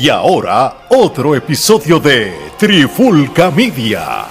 [0.00, 4.26] Y ahora, otro episodio de Trifulca Media.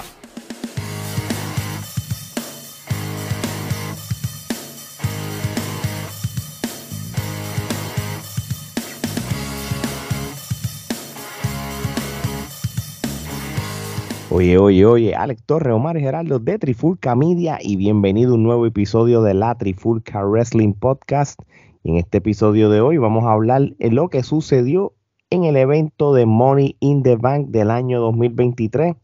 [14.30, 18.66] Oye, oye, oye, Alex Torre, Omar Geraldo de Trifulca Media y bienvenido a un nuevo
[18.66, 21.42] episodio de la Trifulca Wrestling Podcast.
[21.84, 24.94] En este episodio de hoy vamos a hablar de lo que sucedió
[25.30, 28.96] en el evento de Money in the Bank del año 2023.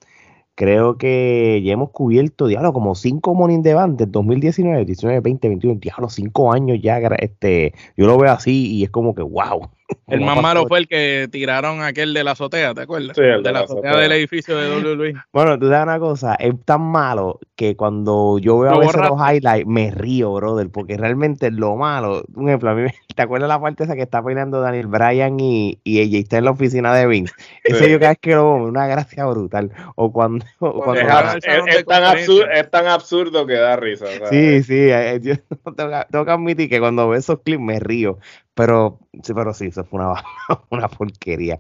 [0.56, 5.20] Creo que ya hemos cubierto, diablo, como cinco Money in the Bank del 2019, 19,
[5.20, 7.00] 20, 21, diablo, cinco años ya.
[7.20, 9.70] Este, yo lo veo así y es como que, wow.
[10.08, 13.16] El más malo fue el que tiraron aquel de la azotea, ¿te acuerdas?
[13.16, 15.14] Sí, el de la azotea del edificio de WWE.
[15.34, 19.18] Bueno, tú sabes una cosa, es tan malo que cuando yo veo a veces los
[19.20, 23.48] highlights me río, brother, porque realmente lo malo, un ejemplo, a mí me- ¿te acuerdas
[23.50, 26.94] la parte esa que está peleando Daniel Bryan y, y ella está en la oficina
[26.96, 27.34] de Vince?
[27.64, 27.90] Eso Sí.
[27.92, 29.72] yo cada vez que lo veo, una gracia brutal.
[29.96, 34.06] O cuando, o cuando Es tan absurdo, es tan absurdo que da risa.
[34.30, 35.34] Sí, sí, eh, yo
[35.76, 38.18] tengo, que- tengo que admitir que cuando veo esos clips me río,
[38.54, 40.24] pero sí, pero sí, eso fue una,
[40.70, 41.58] una porquería.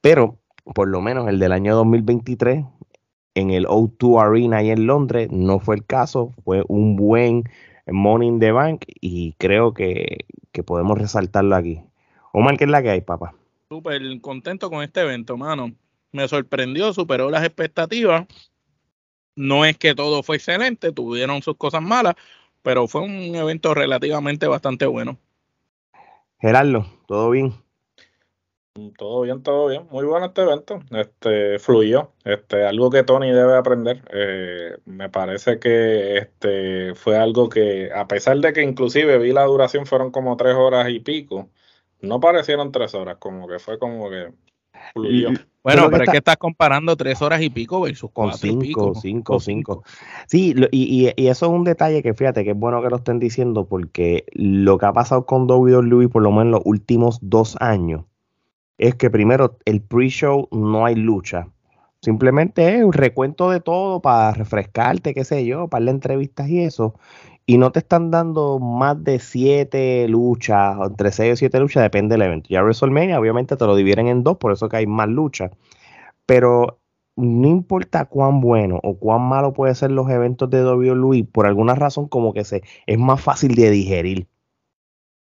[0.00, 0.38] Pero
[0.74, 2.64] por lo menos el del año 2023
[3.34, 7.44] en el O2 Arena ahí en Londres no fue el caso, fue un buen
[7.86, 11.80] Money in the Bank y creo que, que podemos resaltarlo aquí.
[12.32, 13.34] Omar, ¿qué es la que hay, papá?
[13.68, 15.72] Súper contento con este evento, mano.
[16.12, 18.26] Me sorprendió, superó las expectativas.
[19.36, 22.14] No es que todo fue excelente, tuvieron sus cosas malas,
[22.62, 25.18] pero fue un evento relativamente bastante bueno.
[26.40, 27.52] Gerardo, ¿todo bien?
[28.96, 29.86] Todo bien, todo bien.
[29.90, 30.80] Muy bueno este evento.
[30.90, 32.12] Este fluyó.
[32.24, 34.02] Este, algo que Tony debe aprender.
[34.12, 39.44] Eh, me parece que este fue algo que, a pesar de que inclusive vi la
[39.44, 41.50] duración fueron como tres horas y pico,
[42.00, 44.32] no parecieron tres horas, como que fue como que
[44.94, 45.30] fluyó.
[45.62, 48.94] Bueno, pero es que estás comparando tres horas y pico versus Con y cinco, pico.
[48.94, 49.82] cinco, Con cinco.
[50.26, 52.88] Sí, lo- y, y- y eso es un detalle que fíjate que es bueno que
[52.88, 57.18] lo estén diciendo porque lo que ha pasado con WWE por lo menos los últimos
[57.20, 58.04] dos años
[58.78, 61.48] es que primero el pre-show no hay lucha.
[62.00, 66.60] Simplemente es un recuento de todo para refrescarte, qué sé yo, para las entrevistas y
[66.60, 66.94] eso.
[67.50, 72.12] Y no te están dando más de siete luchas, entre seis o siete luchas, depende
[72.14, 72.48] del evento.
[72.48, 75.50] Ya WrestleMania obviamente te lo dividen en dos, por eso que hay más luchas.
[76.26, 76.78] Pero
[77.16, 81.74] no importa cuán bueno o cuán malo pueden ser los eventos de WWE, por alguna
[81.74, 84.28] razón como que se es más fácil de digerir.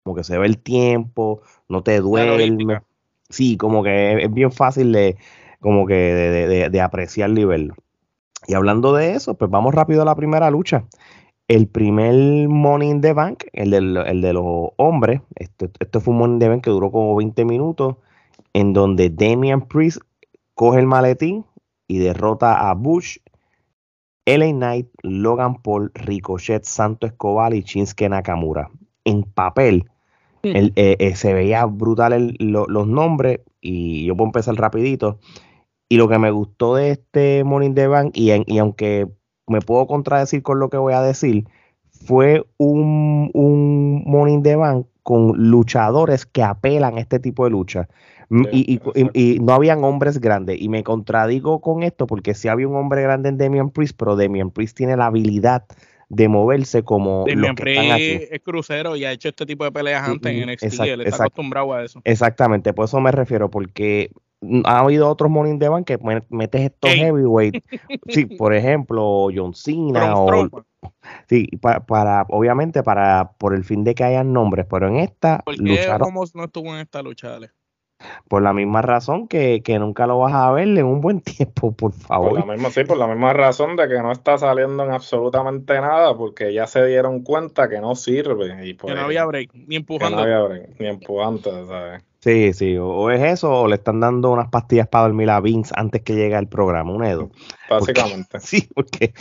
[0.02, 2.84] Como que se ve el tiempo, no te logística.
[3.28, 5.16] Sí, como que es, bien fácil de
[5.60, 7.74] como que de, de- de- de apreciarlo y verlo.
[8.46, 10.84] Y hablando de eso, pues vamos rápido a la primera lucha.
[11.48, 16.12] El primer Money in the Bank, el, del- el de los hombres, este, este fue
[16.12, 17.96] un Money in the Bank que duró como 20 minutos,
[18.54, 19.98] en donde Damian Priest
[20.54, 21.44] coge el maletín
[21.86, 23.18] y derrota a Bush,
[24.26, 28.70] LA Knight, Logan Paul, Ricochet, Santo Escobar y Shinsuke Nakamura.
[29.04, 29.90] En papel,
[30.54, 35.18] el- eh, eh, se veía brutal el- lo- los nombres y yo puedo empezar rapidito.
[35.90, 39.08] Y lo que me gustó de este in the Bank, y, en- y aunque
[39.46, 41.46] me puedo contradecir con lo que voy a decir,
[41.90, 47.50] fue un, un Money in the Bank con luchadores que apelan a este tipo de
[47.50, 47.88] lucha.
[48.30, 50.60] M- Sí, y, y- y- y no habían hombres grandes.
[50.60, 54.16] Y me contradigo con esto porque sí había un hombre grande en Damian Priest, pero
[54.16, 55.64] Damian Priest tiene la habilidad
[56.14, 58.26] de moverse como Damian los que están aquí.
[58.30, 60.64] Es crucero y ha hecho este tipo de peleas antes en NXT.
[60.64, 62.00] exacto, él está acostumbrado a eso.
[62.04, 64.10] Exactamente, por eso me refiero, porque
[64.64, 66.98] ha habido otros Morning Bank que me- metes estos Ey.
[67.00, 67.64] heavyweight.
[68.08, 70.48] Sí, por ejemplo, John Cena o
[71.28, 75.38] sí, pa- para, obviamente para por el fin de que hayan nombres, pero en esta
[75.44, 77.50] ¿Por qué lucharon Homos no estuvo en esta lucha, Ale?
[78.28, 81.72] Por la misma razón que, que nunca lo vas a ver en un buen tiempo,
[81.72, 82.32] por Por favor.
[82.32, 86.16] la misma, sí, por la misma razón de que no está saliendo en absolutamente nada,
[86.16, 88.66] porque ya se dieron cuenta que no sirve.
[88.66, 90.18] Y pues, Que no había break, ni que no empujando.
[90.22, 92.02] había break, ni empujante, ¿sabes?
[92.20, 95.74] Sí, sí, o, es eso, o le están dando unas pastillas para dormir a Vince
[95.76, 97.30] antes que llegue al programa, un Edo.
[97.80, 98.38] Básicamente.
[98.44, 99.12] Sí, porque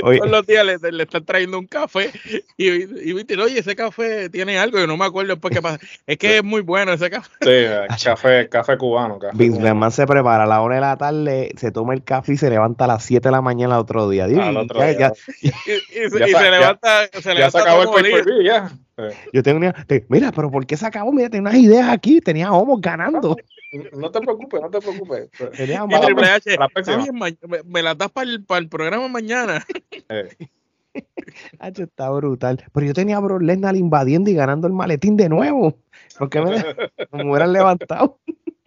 [0.00, 2.10] Todos los días le, le están trayendo un café
[2.56, 5.78] y, y viste, oye, ese café tiene algo, yo no me acuerdo después qué pasa.
[6.06, 7.30] Es que es muy bueno ese café.
[7.40, 9.18] Sí, café, café cubano.
[9.18, 9.90] Café Vince cubano.
[9.90, 12.84] Se prepara a la una de la tarde, se toma el café y se levanta
[12.84, 14.24] a las 7 de la mañana el otro día.
[14.24, 14.98] Al otro ya- día.
[14.98, 15.12] ya-
[15.42, 15.48] Y,
[16.06, 18.70] y se, Ya y se ya- levanta, se Ya levanta se acabó el pay ya.
[19.32, 21.12] Yo tengo una- te- mira, pero ¿por qué se acabó?
[21.12, 23.36] Mira, tenía unas ideas aquí, tenía homos ganando.
[23.92, 25.30] No te preocupes, no te preocupes.
[25.56, 26.96] Tenía Y Para la Triple próxima, H, para la "Está próxima.
[27.02, 29.64] bien, ma- me, me las das para el, para el programa mañana.
[30.08, 30.28] Eh,
[31.58, 32.62] Hacho, está brutal.
[32.72, 35.78] Pero yo tenía a Brock Lesnar invadiendo y ganando el maletín de nuevo.
[36.18, 36.50] ¿Por qué me,
[37.12, 38.20] me hubieran levantado?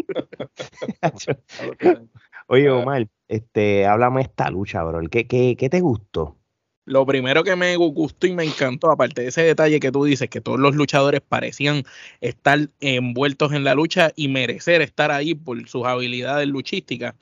[2.48, 5.02] Oye, Omar, este, háblame esta lucha, bro.
[5.10, 6.38] ¿Qué, qué, qué te gustó?
[6.86, 10.30] Lo primero que me gustó y me encantó, aparte de ese detalle que tú dices,
[10.30, 11.84] que todos los luchadores parecían
[12.22, 17.16] estar envueltos en la lucha y merecer estar ahí por sus habilidades luchísticas,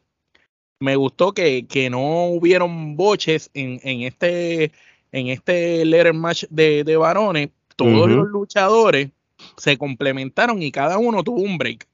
[0.80, 4.71] me gustó que, que no hubieron boches en, en este
[5.13, 7.50] en este letter match de, de varones.
[7.75, 9.10] Todos los luchadores
[9.57, 11.88] se complementaron y cada uno tuvo un break.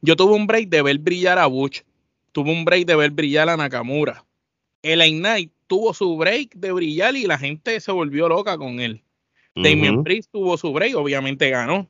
[0.00, 1.82] Yo tuve un break de ver brillar a Butch,
[2.32, 4.24] tuve un break de ver brillar a Nakamura.
[4.82, 9.02] El Knight tuvo su break de brillar y la gente se volvió loca con él.
[9.56, 11.88] Damien Priest tuvo su break, obviamente ganó.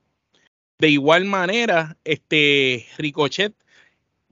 [0.79, 3.55] De igual manera, este Ricochet,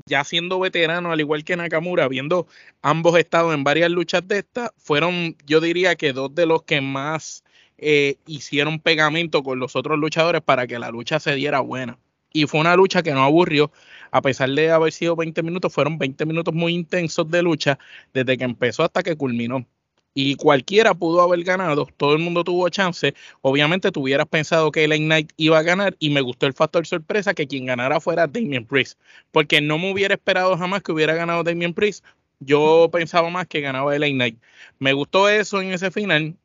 [0.05, 2.47] ya siendo veterano, al igual que Nakamura, habiendo
[2.83, 6.81] ambos estado en varias luchas de estas, fueron, yo diría que dos de los que
[6.81, 7.45] más
[7.79, 11.99] eh, hicieron pegamento con los otros luchadores para que la lucha se diera buena.
[12.33, 13.73] Y fue una lucha que no aburrió,
[14.11, 17.79] a pesar de haber sido 20 minutos, fueron 20 minutos muy intensos de lucha
[18.13, 19.67] desde que empezó hasta que culminó.
[20.15, 23.15] Y cualquiera pudo haber ganado, todo el mundo tuvo chance.
[23.41, 26.87] Obviamente tú hubieras pensado que el Knight iba a ganar y me gustó el factor
[26.87, 29.01] sorpresa que quien ganara fuera Damien Priest,
[29.31, 32.05] porque no me hubiera esperado jamás que hubiera ganado Damien Priest.
[32.41, 34.39] Yo pensaba más que ganaba el Knight.
[34.79, 36.37] Me gustó eso en ese final.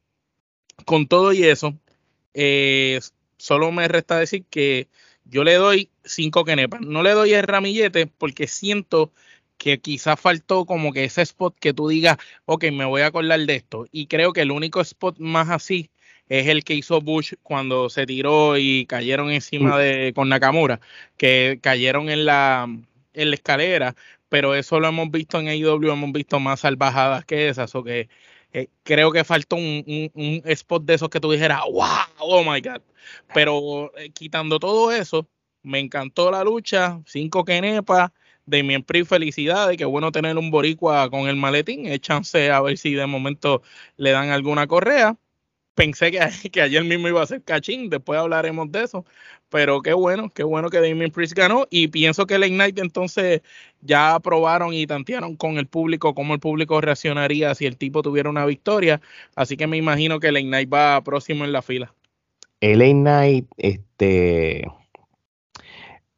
[0.85, 1.75] Con todo y eso,
[2.33, 2.99] eh,
[3.37, 4.87] solo me resta decir que
[5.29, 6.81] yo le doy cinco kenepas.
[6.81, 9.11] No le doy el ramillete porque siento
[9.57, 13.39] que quizás faltó como que ese spot que tú digas, ok, me voy a acordar
[13.39, 13.85] de esto.
[13.91, 15.89] Y creo que el único spot más así
[16.29, 19.79] es el que hizo Bush cuando se tiró y cayeron encima mm.
[19.79, 20.79] de con Nakamura,
[21.17, 22.67] que cayeron en la,
[23.13, 23.95] en la escalera,
[24.29, 28.09] pero eso lo hemos visto en AEW, hemos visto más salvajadas que esas, o que
[28.57, 31.85] eh, creo que faltó un, un, spot de esos que tú dijeras, wow,
[32.19, 32.81] oh my god.
[33.33, 35.27] Pero eh, quitando todo eso,
[35.61, 38.11] me encantó la lucha, cinco kenepas,
[38.47, 42.93] Damien Priest, felicidades, qué bueno tener un boricua con el maletín, échanse a ver si
[42.93, 43.61] de momento
[43.97, 45.15] le dan alguna correa.
[45.77, 46.19] Pensé que,
[46.51, 49.05] que ayer mismo iba a ser cachín, después hablaremos de eso,
[49.49, 53.41] pero qué bueno, qué bueno que Damien Priest ganó y pienso que el Ignite entonces
[53.81, 58.27] ya aprobaron y tantearon con el público cómo el público reaccionaría si el tipo tuviera
[58.27, 59.01] una victoria,
[59.35, 61.93] así que me imagino que el Ignite va próximo en la fila.
[62.59, 64.65] El Ignite, este,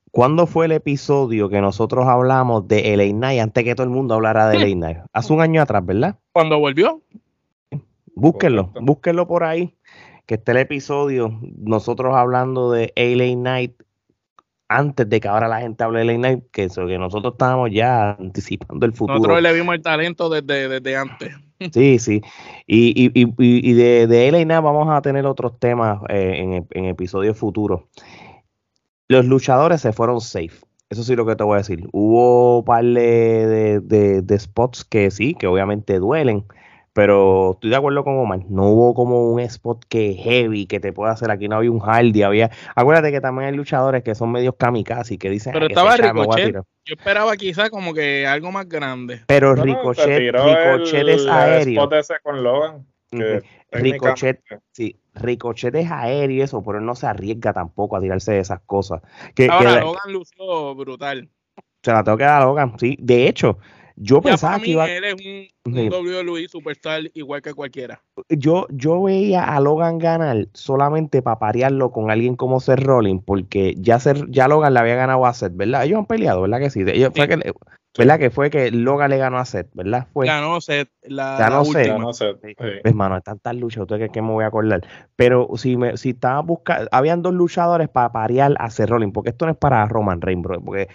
[0.09, 4.13] ¿cuándo fue el episodio que nosotros hablamos de el Ignite antes que todo el mundo
[4.13, 5.03] hablara de el Ignite?
[5.11, 6.17] Hace un año atrás, ¿verdad?
[6.31, 7.01] Cuando volvió.
[8.19, 9.75] Búsquenlo, búsquenlo por ahí
[10.29, 13.73] que esté el episodio, nosotros hablando de LA Night
[14.67, 17.71] antes de que ahora la gente hable de LA Night, que, eso, que nosotros estábamos
[17.71, 19.17] ya anticipando el futuro.
[19.17, 21.35] Nosotros le vimos el talento desde, desde antes.
[21.73, 22.21] Sí, sí.
[22.67, 26.67] Y, y, y, y de, de LA Night vamos a tener otros temas eh, en,
[26.69, 27.81] en episodios futuros.
[29.09, 30.61] Los luchadores se fueron safe.
[30.89, 31.89] Eso sí lo que te voy a decir.
[31.91, 36.45] Hubo un par de, de, de spots que sí, que obviamente duelen
[36.93, 40.93] pero estoy de acuerdo con Omar, no hubo como un spot que heavy que te
[40.93, 44.31] pueda hacer aquí, no había un Hardy, había, acuérdate que también hay luchadores que son
[44.31, 49.21] medios kamikaze que dicen, pero estaba Ricochet, yo esperaba quizá como que algo más grande.
[49.27, 51.83] Pero Ricochet, Ricochet es aéreo.
[51.83, 52.85] Spot ese con Logan,
[53.71, 54.41] Ricochet,
[54.71, 58.61] sí, Ricochet es aéreo eso, pero él no se arriesga tampoco a tirarse de esas
[58.61, 59.01] cosas.
[59.35, 61.29] Que, Ahora, Logan lució brutal.
[61.81, 62.97] Se la tengo que dar a Logan, sí.
[62.99, 63.57] De hecho,
[64.01, 64.89] yo pensaba que iba.
[64.89, 68.01] Él es un, un WWE superstar igual que cualquiera.
[68.29, 73.75] Yo, yo veía a Logan ganar solamente para parearlo con alguien como Seth Rollins, porque
[73.77, 75.83] ya, ya Logan le había ganado a Seth, ¿verdad?
[75.83, 76.83] Ellos han peleado, ¿verdad que sí?
[76.87, 77.51] Ellos, Fue que,
[77.97, 78.19] ¿Verdad?
[78.19, 80.07] Que fue que Logan le ganó a Seth, ¿verdad?
[80.13, 80.89] Fue, ganó Seth.
[81.01, 81.87] La, ganó Seth.
[81.87, 82.37] Ganó Seth.
[82.83, 84.81] Hermano, es tantas luchas, ¿tú que me voy a acordar?
[85.15, 89.31] Pero si me, si estaba buscando, habían dos luchadores para parear a Seth Rollins, porque
[89.31, 90.87] esto no es para Roman Reigns, bro, porque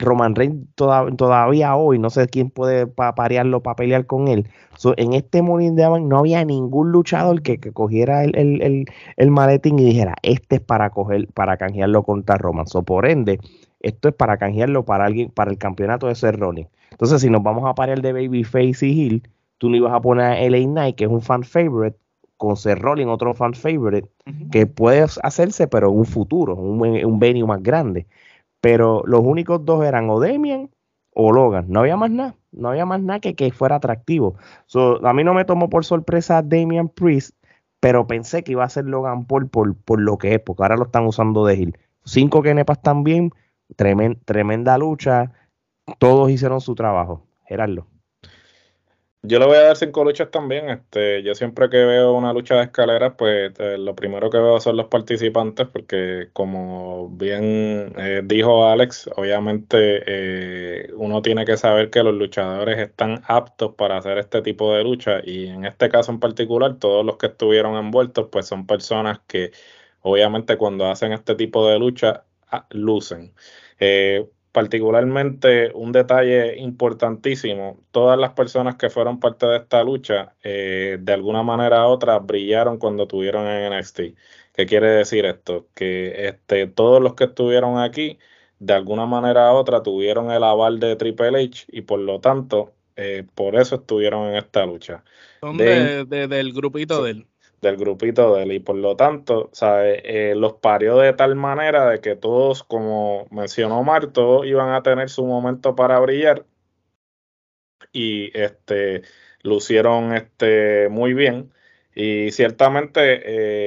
[0.00, 4.48] Roman Reigns todavía hoy, no sé quién puede parearlo para pelear con él.
[4.96, 8.84] en este Morning de no había ningún luchador que, que cogiera el, el, el,
[9.16, 12.66] el, maletín y dijera, este es para coger, para canjearlo contra Roman.
[12.66, 13.38] So, por ende,
[13.80, 16.68] esto es para canjearlo para alguien, para el campeonato de ser Ronnie.
[16.90, 20.26] Entonces, si nos vamos a parar de Babyface y Hill, tú no ibas a poner
[20.26, 21.96] a LA Knight, que es un fan favorite,
[22.36, 24.08] con Seth Rollins, otro fan favorite,
[24.50, 28.06] que puede hacerse, pero en un futuro, un, un venue más grande.
[28.62, 30.70] Pero los únicos dos eran o Demian
[31.14, 31.66] o Logan.
[31.68, 32.36] No había más nada.
[32.52, 34.36] No había más nada que, que fuera atractivo.
[35.02, 37.36] a mí no me tomó por sorpresa Damian Priest,
[37.78, 40.76] pero pensé que iba a ser Logan Paul por, por lo que es, porque ahora
[40.76, 41.78] lo están usando de Hill.
[42.04, 43.30] Cinco kenepas también,
[43.76, 45.32] tremenda lucha,
[45.98, 47.26] todos hicieron su trabajo.
[47.46, 47.86] Gerardo.
[49.22, 50.70] Yo le voy a dar cinco luchas también.
[50.70, 54.58] Este, yo siempre que veo una lucha de escaleras, pues eh, lo primero que veo
[54.60, 61.90] son los participantes, porque como bien eh, dijo Alex, obviamente eh, uno tiene que saber
[61.90, 66.12] que los luchadores están aptos para hacer este tipo de lucha y en este caso
[66.12, 69.50] en particular, todos los que estuvieron envueltos, pues son personas que
[70.00, 73.32] obviamente cuando hacen este tipo de lucha ah, lucen
[74.52, 81.12] particularmente un detalle importantísimo, todas las personas que fueron parte de esta lucha, eh, de
[81.12, 84.00] alguna manera u otra, brillaron cuando tuvieron en NXT.
[84.54, 85.68] ¿Qué quiere decir esto?
[85.74, 88.18] Que este, todos los que estuvieron aquí,
[88.58, 92.72] de alguna manera u otra, tuvieron el aval de Triple H y por lo tanto,
[92.96, 95.04] eh, por eso estuvieron en esta lucha.
[95.40, 97.26] Son del grupito de él
[97.60, 98.52] del grupito de él.
[98.52, 100.30] Y por lo tanto, ¿sabe?
[100.30, 104.82] Eh, los parió de tal manera de que todos, como mencionó Mar, todos iban a
[104.82, 106.46] tener su momento para brillar.
[107.92, 109.02] Y este
[109.42, 111.52] lucieron este muy bien.
[111.94, 113.00] Y ciertamente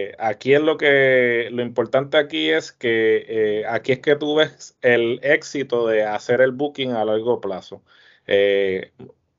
[0.09, 4.35] eh, aquí es lo que lo importante aquí es que eh, aquí es que tú
[4.35, 7.83] ves el éxito de hacer el booking a largo plazo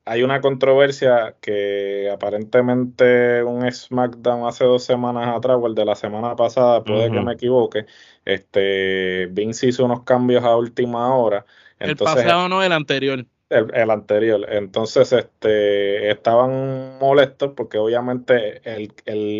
[0.05, 5.95] hay una controversia que aparentemente un SmackDown hace dos semanas atrás o el de la
[5.95, 7.87] semana pasada, puede que me equivoque,
[8.23, 11.45] este Vince hizo unos cambios a última hora.
[11.79, 13.25] Entonces, el pasado no, el anterior.
[13.55, 14.45] El, anterior.
[14.49, 18.91] Entonces, este, estaban molestos porque obviamente el,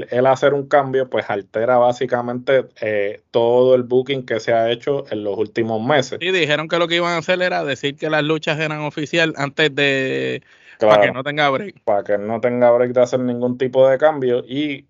[0.10, 5.06] el, hacer un cambio, pues altera básicamente eh, todo el booking que se ha hecho
[5.12, 6.20] en los últimos meses.
[6.22, 9.34] Y dijeron que lo que iban a hacer era decir que las luchas eran oficial
[9.38, 10.42] antes de...
[10.80, 11.82] para que no tenga break.
[11.84, 14.46] Para que no tenga break de hacer ningún tipo de cambio.
[14.48, 14.86] Y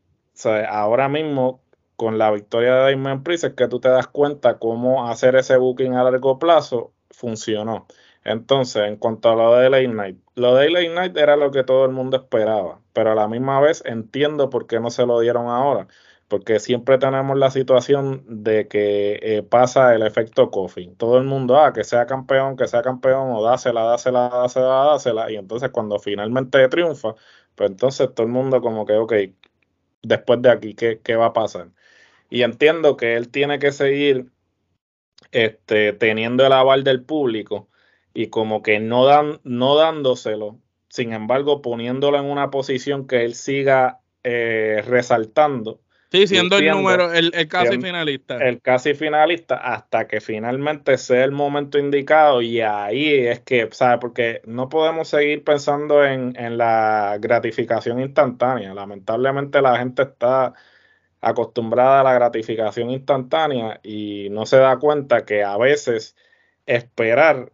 [0.69, 1.61] ahora mismo,
[1.95, 5.57] con la victoria de Damien Priest, es que tú te das cuenta cómo hacer ese
[5.57, 7.87] booking a largo plazo funcionó.
[8.25, 11.63] Entonces, en cuanto a lo de Late Night, lo de Late Night era lo que
[11.63, 15.19] todo el mundo esperaba, pero a la misma vez entiendo por qué no se lo
[15.19, 15.87] dieron ahora,
[16.27, 20.95] porque siempre tenemos la situación de que eh, pasa el efecto coffee.
[20.97, 25.31] Todo el mundo, ah, que sea campeón, que sea campeón, o dásela, dásela, dásela, dásela,
[25.31, 27.13] y entonces cuando finalmente triunfa,
[27.55, 29.13] pues entonces todo el mundo como que, ok,
[30.01, 31.69] después de aquí, ¿qué, qué va a pasar?
[32.29, 34.31] Y entiendo que él tiene que seguir
[35.31, 37.69] este, teniendo el aval del público
[38.15, 40.57] y como que no, dan, no dándoselo,
[40.87, 45.81] sin embargo poniéndolo en una posición que él siga eh, resaltando.
[46.11, 48.37] Sí, siendo el número, el, casi finalista.
[48.37, 53.97] El casi finalista hasta que finalmente sea el momento indicado y ahí es que, ¿sabes?
[53.99, 58.73] Porque no podemos seguir pensando en, en la gratificación instantánea.
[58.73, 60.53] Lamentablemente la gente está
[61.19, 66.15] acostumbrada a la gratificación instantánea y no se da cuenta que a veces
[66.65, 67.51] esperar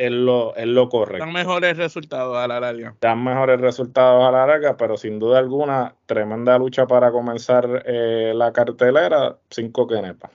[0.00, 1.24] es lo, es lo correcto.
[1.24, 2.94] Dan mejores resultados a la larga.
[3.02, 8.32] Dan mejores resultados a la larga, pero sin duda alguna, tremenda lucha para comenzar eh,
[8.34, 10.30] la cartelera, cinco quenepas.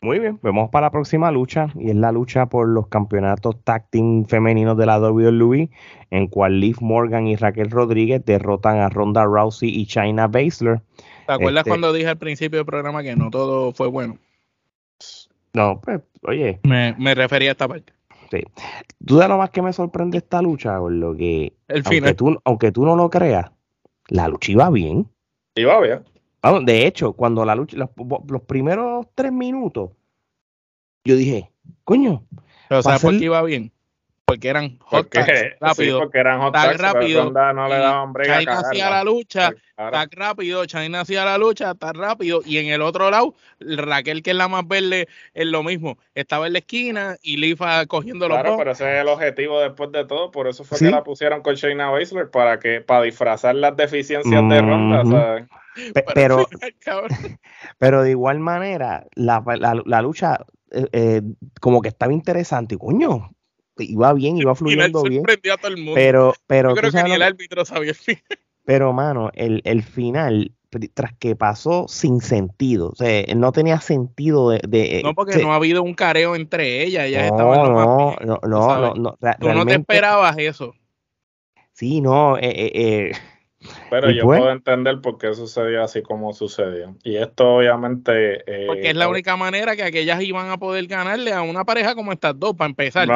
[0.00, 3.88] Muy bien, vamos para la próxima lucha y es la lucha por los campeonatos tag
[3.90, 5.70] team femeninos de la WWE,
[6.10, 10.80] en cual Liv Morgan y Raquel Rodríguez derrotan a Ronda Rousey y China Baszler.
[11.26, 14.18] ¿Te acuerdas este cuando dije al principio del programa que no todo fue bueno?
[15.54, 16.60] No, pues, oye.
[16.64, 17.93] Me, me refería a esta parte.
[18.30, 18.42] Sí.
[19.04, 22.84] Tú lo más que me sorprende esta lucha, por lo que, aunque, tú, aunque tú
[22.84, 23.50] no lo creas,
[24.08, 25.08] la lucha iba bien.
[25.54, 26.04] Iba bien.
[26.64, 29.90] de hecho, cuando la lucha, los, primeros tres minutos,
[31.04, 31.50] yo dije,
[31.84, 32.24] coño.
[32.68, 33.72] Pero ¿sabes por qué iba bien?
[34.34, 35.14] Porque eran hot
[35.60, 36.00] rápido.
[36.00, 37.30] porque eran hot rápido.
[37.30, 40.66] No le daban China hacía la lucha, tan rápido.
[40.66, 42.40] China hacía la lucha, tan rápido.
[42.44, 45.98] Y en el otro lado, Raquel, que es la más verde, es lo mismo.
[46.14, 49.92] Estaba en la esquina y Lifa cogiendo los Claro, pero ese es el objetivo después
[49.92, 50.30] de todo.
[50.30, 54.48] Por eso fue que la pusieron con Shayna Baszler, para que para disfrazar las deficiencias
[54.48, 55.46] de Ronda, ¿sabes?
[56.14, 56.46] pero,
[57.78, 59.42] pero de igual manera, la,
[59.84, 61.22] la, lucha eh, eh,
[61.60, 62.74] como que estaba interesante.
[62.74, 63.30] Y coño,
[63.78, 65.24] iba bien, iba fluyendo bien.
[65.94, 68.22] Pero, pero Yo creo que ni el árbitro sabía el final.
[68.66, 70.52] Pero, mano, el, el final,
[70.94, 75.02] tras que pasó sin sentido, o sea, no tenía sentido de...
[75.04, 78.94] no, porque no ha habido un careo entre ellas, ellas no, estaban no, no, no,
[78.94, 80.74] no, Tú no te esperabas eso.
[81.72, 83.12] Sí, no, eh, eh, eh
[83.90, 86.96] pero yo puedo entender por qué sucedió así como sucedió.
[87.02, 88.40] Y esto obviamente...
[88.46, 91.94] Eh, porque es la única manera que aquellas iban a poder ganarle a una pareja
[91.94, 93.08] como estas dos, para empezar.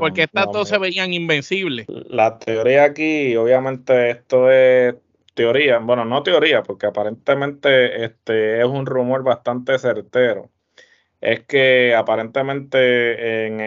[0.00, 1.86] porque estas dos se veían invencibles.
[1.88, 4.94] La teoría aquí, obviamente esto es
[5.34, 10.50] teoría, bueno, no teoría, porque aparentemente este es un rumor bastante certero.
[11.20, 13.60] Es que aparentemente en,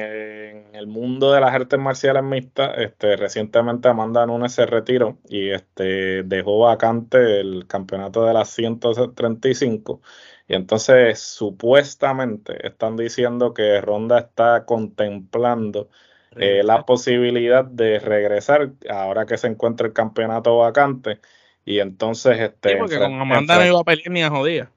[0.73, 6.23] el mundo de las artes marciales mixtas, este, recientemente Amanda Nunes se retiró y este,
[6.23, 10.01] dejó vacante el campeonato de las 135.
[10.47, 15.89] Y entonces supuestamente están diciendo que Ronda está contemplando
[16.37, 21.19] eh, la posibilidad de regresar ahora que se encuentra el campeonato vacante.
[21.65, 22.69] Y entonces este.
[22.69, 24.71] Sí, porque con Amanda no iba a pelear ni a jodía.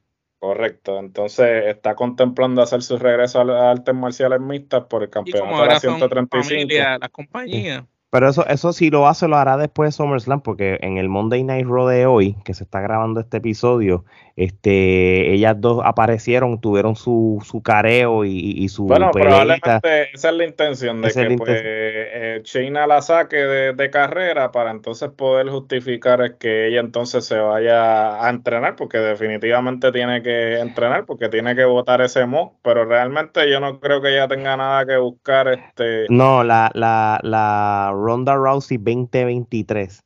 [0.45, 5.67] Correcto, entonces está contemplando hacer su regreso a artes marciales mixtas por el campeonato de
[5.69, 6.71] la 135.
[7.01, 7.85] las compañías.
[8.15, 11.43] Pero eso, eso sí lo hace, lo hará después de SummerSlam, porque en el Monday
[11.43, 14.05] Night Raw de hoy, que se está grabando este episodio,
[14.37, 20.35] este, ellas dos aparecieron, tuvieron su, su careo y, y su Bueno, probablemente esa es
[20.35, 26.37] la intención de que pues, eh, China la saque de, carrera para entonces poder justificar
[26.39, 31.65] que ella entonces se vaya a entrenar, porque definitivamente tiene que entrenar, porque tiene que
[31.65, 35.49] votar ese mock, pero realmente yo no creo que ella tenga nada que buscar.
[35.49, 40.01] este No, la, la, la Ronda Rousey 2023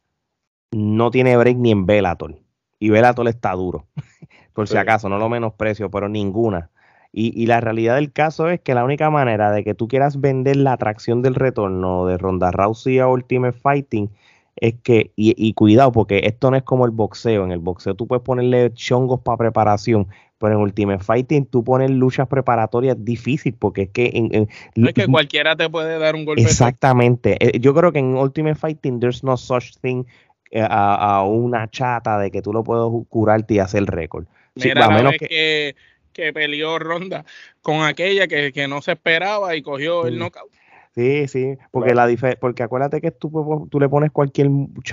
[0.71, 2.37] no tiene break ni en Bellator
[2.79, 3.87] y Bellator está duro,
[4.53, 6.71] por si acaso, no lo menosprecio, pero ninguna.
[7.11, 10.57] Y, la realidad del caso es que la única manera de que tú quieras vender
[10.57, 14.11] la atracción del retorno de Ronda Rousey a Ultimate Fighting
[14.55, 17.45] es que, y, cuidado, porque esto no es como el boxeo.
[17.45, 20.07] En el boxeo tú puedes ponerle chongos para preparación,
[20.39, 24.11] pero en Ultimate Fighting tú pones luchas preparatorias difícil, porque es que.
[24.15, 26.43] En, no es que cualquiera te puede dar un golpe.
[26.43, 27.37] Exactamente.
[27.41, 30.05] Eh, yo creo que en Ultimate Fighting there's no such thing
[30.51, 34.27] eh, a, una chata de que tú lo puedes curarte y hacer récord.
[34.55, 35.75] Mira, a menos que...
[36.13, 36.33] que...
[36.33, 37.25] peleó Ronda
[37.63, 40.51] con aquella que, no se esperaba y cogió el knockout.
[40.95, 42.09] Sí, sí, porque la
[42.41, 44.49] porque acuérdate que tú, tú le pones cualquier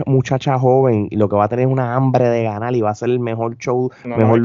[0.06, 2.92] muchacha joven y lo que va a tener es una hambre de ganar y va
[2.92, 4.42] a ser el mejor show, mejor,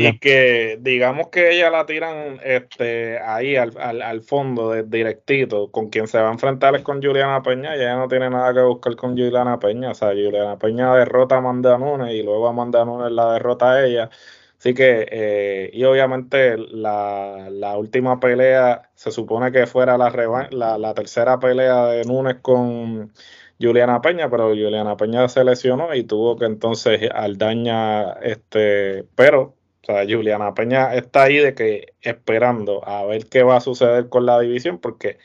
[0.00, 5.90] y que digamos que ella la tiran este ahí al, al, fondo de, directito, con
[5.90, 8.60] quien se va a enfrentar es con Juliana Peña, y ella no tiene nada que
[8.60, 12.84] buscar con Juliana Peña, o sea, Juliana Peña derrota a Amanda Nunes y luego Amanda
[12.84, 14.10] Nunes la derrota a ella
[14.62, 20.10] Así que, eh, y obviamente la, la, última pelea se supone que fuera la,
[20.52, 23.12] la, la, tercera pelea de Nunes con
[23.60, 29.84] Juliana Peña, pero Juliana Peña se lesionó y tuvo que entonces Aldaña, este, pero, o
[29.84, 34.26] sea, Juliana Peña está ahí de que esperando a ver qué va a suceder con
[34.26, 35.18] la división, porque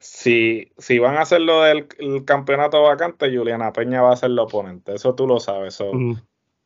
[0.00, 1.86] si, si van a hacer lo del
[2.24, 5.80] campeonato vacante, Juliana Peña va a ser el oponente, eso tú lo sabes.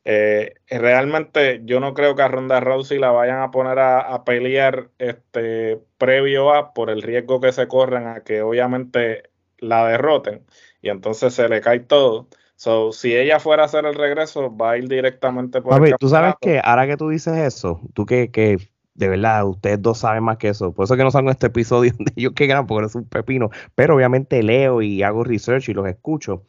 [0.05, 4.89] Eh, realmente yo no creo que a Ronda Rousey la vayan a poner a, pelear
[4.97, 9.23] este, previo a por el riesgo que se corren a que obviamente
[9.57, 10.45] la derroten
[10.81, 12.27] y entonces se le cae todo.
[12.55, 16.09] So, si ella fuera a hacer el regreso, va a ir directamente por Papi, tú
[16.09, 18.57] sabes que ahora que tú dices eso, tú que, que
[18.99, 20.73] de verdad, ustedes dos saben más que eso.
[20.73, 23.05] Por eso que no salgo en este episodio de yo que gran, porque es un
[23.05, 23.49] pepino.
[23.73, 26.43] Pero obviamente leo y hago research y los escucho.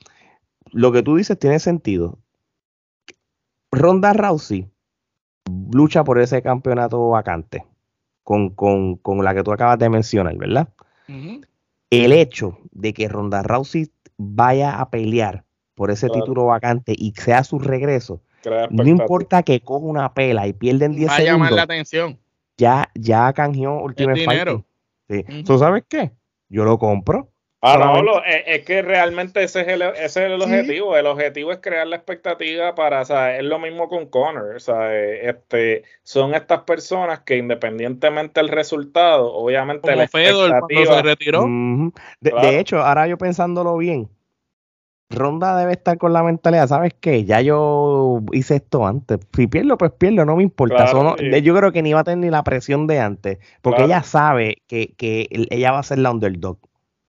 [0.73, 2.19] Lo que tú dices tiene sentido.
[3.73, 4.69] Ronda Rousey
[5.73, 7.65] lucha por ese campeonato vacante
[8.23, 8.55] con,
[9.23, 10.69] la que tú acabas de mencionar, ¿verdad?
[11.91, 17.43] El hecho de que Ronda Rousey vaya a pelear por ese título vacante y sea
[17.43, 18.23] su regreso,
[18.71, 21.19] no importa que coja una pela y pierden 10 segundos.
[21.19, 22.19] Va a llamar la atención.
[22.57, 24.65] Ya, ya canjeó Ultimate Fighting.
[25.09, 25.25] Sí.
[25.59, 26.13] ¿Sabes qué?
[26.49, 27.31] Yo lo compro
[27.63, 30.97] Ah, no, es, que realmente ese es el, ese es el objetivo.
[30.97, 34.57] El objetivo es crear la expectativa para, o sea, es lo mismo con Connor.
[34.57, 41.47] O sea, este, son estas personas que independientemente del resultado, obviamente la expectativa, se retiró.
[42.21, 44.09] de, hecho, ahora yo pensándolo bien,
[45.11, 47.25] Ronda debe estar con la mentalidad, ¿sabes qué?
[47.25, 49.19] Ya yo hice esto antes.
[49.37, 50.91] Si pierdo, pues pierdo, no me importa.
[51.43, 54.63] Yo creo que ni va a tener ni la presión de antes, porque ella sabe
[54.67, 56.57] que, que ella va a ser la underdog.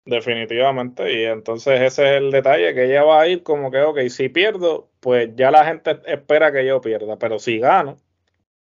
[0.06, 4.00] Definitivamente, y entonces ese es el detalle, que ella va a ir como que, ok,
[4.08, 7.96] si pierdo, pues ya la gente espera que yo pierda, pero si gano...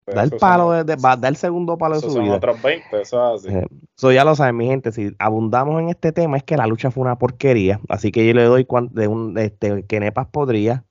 [0.06, 2.36] Pues da el palo, de, va, da el segundo palo de su son vida.
[2.36, 3.58] otros 20, eso es así.
[3.58, 3.66] Eh,
[3.98, 6.92] eso ya lo saben, mi gente, si abundamos en este tema es que la lucha
[6.92, 10.84] fue una porquería, así que yo le doy de un, este, que Nepas podría,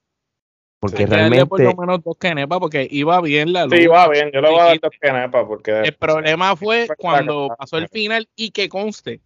[0.80, 1.46] porque realmente.
[1.46, 3.76] por lo menos dos Kenepa porque iba bien la lucha.
[3.76, 4.32] Sí, iba bien.
[4.34, 5.82] Yo le voy a dar dos Kenepa porque.
[5.82, 9.20] El problema fue cuando pasó el final y que conste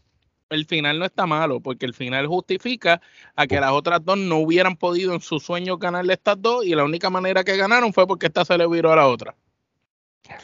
[0.51, 3.01] el final no está malo, porque el final justifica
[3.35, 6.75] a que las otras dos no hubieran podido en su sueño ganarle estas dos, y
[6.75, 9.35] la única manera que ganaron fue porque esta se le viró a la otra.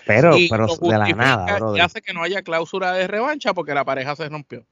[0.07, 3.85] Pero, pero de la nada, Y hace que no haya cláusula de revancha porque la
[3.85, 4.65] pareja se rompió.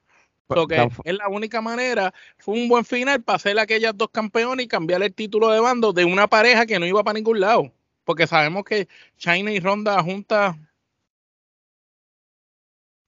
[0.49, 4.67] Lo que es la única manera, fue un buen final para hacer aquellas dos campeones
[4.67, 7.73] y cambiar el título de bando de una pareja que no iba para ningún lado.
[8.05, 10.57] Porque sabemos que China y Ronda juntas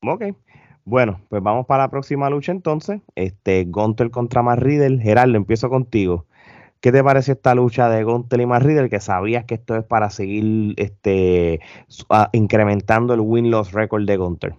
[0.05, 0.25] Ok.
[0.85, 3.01] Bueno, pues vamos para la próxima lucha entonces.
[3.15, 5.01] Este, Gunter contra Matt Riddle.
[5.01, 6.27] Gerardo, empiezo contigo.
[6.81, 8.91] ¿Qué te parece esta lucha de Gunter y Matt Riddle?
[8.91, 11.61] Que sabías que esto es para seguir este,
[12.33, 14.55] incrementando el win-loss record de Gunter.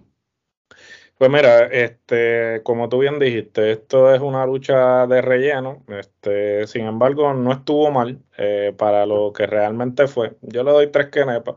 [1.18, 5.84] Pues mira, este, como tú bien dijiste, esto es una lucha de relleno.
[5.88, 10.36] Este, sin embargo, no estuvo mal eh, para lo que realmente fue.
[10.42, 11.56] Yo le doy tres quenepas.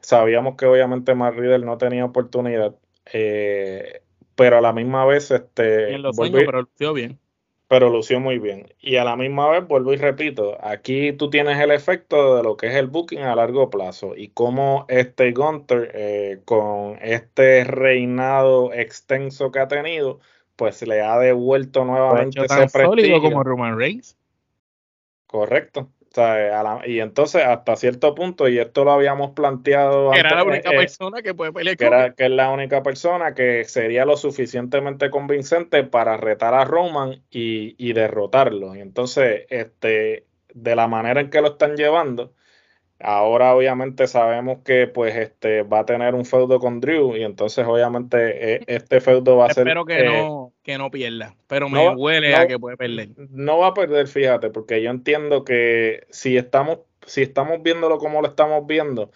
[0.00, 2.76] Sabíamos que obviamente Matt Riddle no tenía oportunidad,
[3.12, 4.01] eh,
[4.34, 7.18] pero a la misma vez, este, en los años, pero lució bien.
[7.68, 8.72] Pero lució muy bien.
[8.80, 12.56] Y a la misma vez, vuelvo y repito, aquí tú tienes el efecto de lo
[12.56, 18.74] que es el booking a largo plazo y cómo este Gunter, eh, con este reinado
[18.74, 20.20] extenso que ha tenido,
[20.56, 23.22] pues le ha devuelto nuevamente ese prestigio.
[23.22, 24.18] como Roman Reigns.
[25.26, 25.88] Correcto
[26.86, 30.12] y entonces hasta cierto punto, y esto lo habíamos planteado.
[30.12, 33.34] Era la única eh, persona que puede pelear que, era, que es la única persona
[33.34, 38.74] que sería lo suficientemente convincente para retar a Roman y, y derrotarlo.
[38.74, 42.32] Y entonces, este, de la manera en que lo están llevando,
[43.02, 47.66] Ahora obviamente sabemos que pues este va a tener un feudo con Drew y entonces
[47.66, 49.66] obviamente e, este feudo va a ser...
[49.66, 53.10] Espero que, no, eh, que no pierda, pero me huele a que puede perder.
[53.30, 58.22] No va a perder, fíjate, porque yo entiendo que si estamos, si estamos viéndolo como
[58.22, 59.10] lo estamos viendo,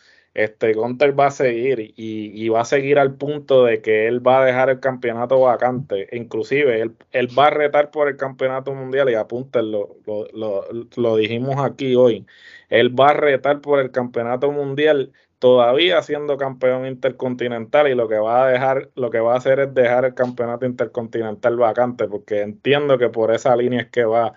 [0.44, 4.26] este Gunter va a seguir y, y, va a seguir al punto de que él
[4.26, 6.08] va a dejar el campeonato vacante.
[6.12, 10.64] Inclusive él, él va a retar por el campeonato mundial y apúntenlo, lo, lo,
[10.96, 12.26] lo dijimos aquí hoy
[12.68, 18.18] él va a retar por el campeonato mundial todavía siendo campeón intercontinental y lo que
[18.18, 22.40] va a dejar, lo que va a hacer es dejar el campeonato intercontinental vacante, porque
[22.42, 24.34] entiendo que por esa línea es que va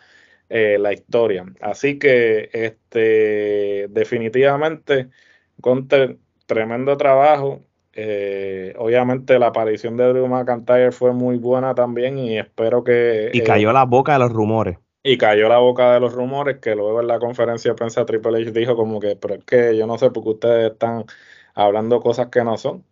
[0.50, 1.46] eh, la historia.
[1.62, 5.10] Así que este definitivamente
[5.60, 7.62] Gunter, tremendo trabajo.
[7.94, 13.30] Eh, obviamente la aparición de Drew McIntyre fue muy buena también y espero que...
[13.34, 16.58] Y cayó eh, la boca de los rumores y cayó la boca de los rumores
[16.58, 19.78] que luego en la conferencia de prensa Triple H dijo como que, pero es que
[19.78, 21.06] yo no sé por qué ustedes están
[21.54, 22.84] hablando cosas que no son.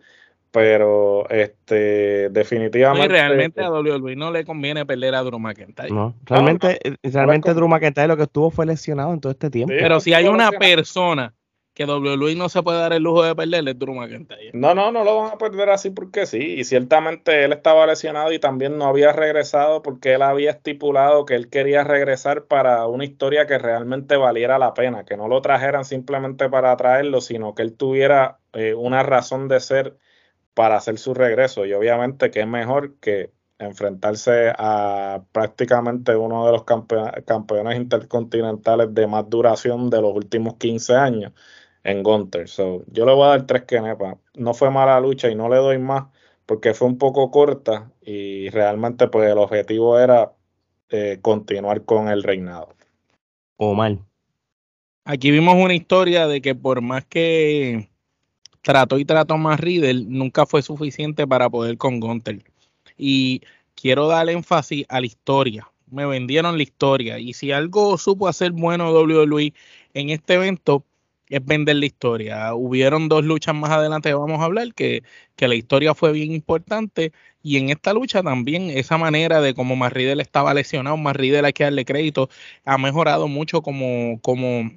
[0.50, 3.10] Pero este definitivamente.
[3.10, 5.92] realmente a WWE no le conviene perder a Drew McIntyre.
[5.92, 9.74] No, realmente, realmente Drew McIntyre lo que estuvo fue lesionado en todo este tiempo.
[9.78, 11.36] pero si hay una persona
[11.78, 14.50] que WWE no se puede dar el lujo de perderle Drew McIntyre.
[14.54, 16.56] No, no, no lo van a perder así porque sí.
[16.58, 21.36] Y ciertamente él estaba lesionado y también no había regresado porque él había estipulado que
[21.36, 25.86] él quería regresar para una historia que realmente valiera la pena, que no lo trajeran
[25.86, 29.98] simplemente para traerlo, sino que él tuviera eh, una razón de ser
[30.56, 31.64] para hacer su regreso.
[31.68, 39.06] Y obviamente que es mejor que enfrentarse a prácticamente uno de los campeones intercontinentales de
[39.06, 41.34] más duración de los últimos 15 años
[41.88, 42.48] en Gunter.
[42.50, 44.18] So, yo le voy a dar tres quenepas.
[44.36, 46.08] No fue mala lucha y no le doy más
[46.46, 50.34] porque fue un poco corta y realmente pues el objetivo era
[50.90, 52.76] eh, continuar con el reinado.
[53.56, 54.00] O mal.
[55.06, 57.90] Aquí vimos una historia de que por más que
[58.62, 62.44] trató y trató más Riddle, nunca fue suficiente para poder con Gunter.
[62.98, 63.42] Y
[63.76, 65.70] quiero dar énfasis a la historia.
[65.90, 67.18] Me vendieron la historia.
[67.18, 69.54] Y si algo supo hacer bueno WWE
[69.94, 70.84] en este evento,
[71.30, 72.54] es vender la historia.
[72.56, 75.04] Hubieron dos luchas más adelante vamos a hablar, que,
[75.36, 77.12] que la historia fue bien importante.
[77.44, 81.64] Y en esta lucha también, esa manera de como Marridel estaba lesionado, Marridel hay que
[81.66, 82.30] darle crédito,
[82.66, 84.72] ha mejorado mucho como, como,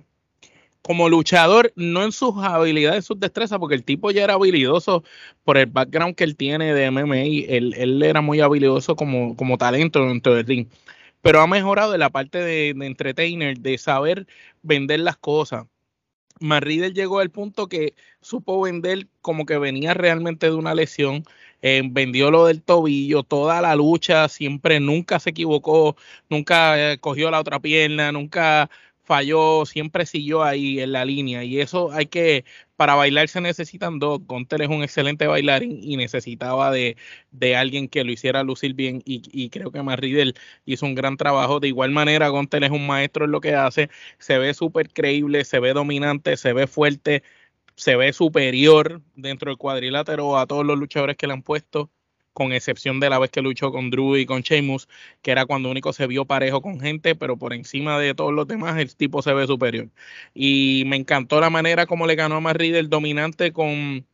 [0.82, 5.04] como luchador, no en sus habilidades, sus destrezas, porque el tipo ya era habilidoso
[5.44, 7.16] por el background que él tiene de MMA,
[7.48, 10.68] él, él era muy habilidoso como, como talento dentro del ring.
[11.22, 14.26] Pero ha mejorado en la parte de, de entertainer, de saber
[14.62, 15.66] vender las cosas
[16.40, 21.24] Marrider llegó al punto que supo vender como que venía realmente de una lesión,
[21.62, 25.96] eh, vendió lo del tobillo, toda la lucha, siempre nunca se equivocó,
[26.30, 28.70] nunca eh, cogió la otra pierna, nunca
[29.10, 31.42] falló, siempre siguió ahí en la línea.
[31.42, 32.44] Y eso hay que,
[32.76, 34.20] para bailar se necesitan dos.
[34.24, 36.96] Gunter es un excelente bailarín y necesitaba de,
[37.32, 39.02] de alguien que lo hiciera lucir bien.
[39.04, 41.58] Y, y creo que Marridel hizo un gran trabajo.
[41.58, 43.90] De igual manera, Gunter es un maestro en lo que hace.
[44.18, 47.24] Se ve súper creíble, se ve dominante, se ve fuerte,
[47.76, 51.90] se ve superior dentro del cuadrilátero a todos los luchadores que le han puesto
[52.32, 54.88] con excepción de la vez que luchó con Drew y con Sheamus,
[55.22, 58.46] que era cuando único se vio parejo con gente, pero por encima de todos los
[58.48, 59.88] demás el tipo se ve superior.
[60.34, 64.06] Y me encantó la manera como le ganó a Matt el dominante con,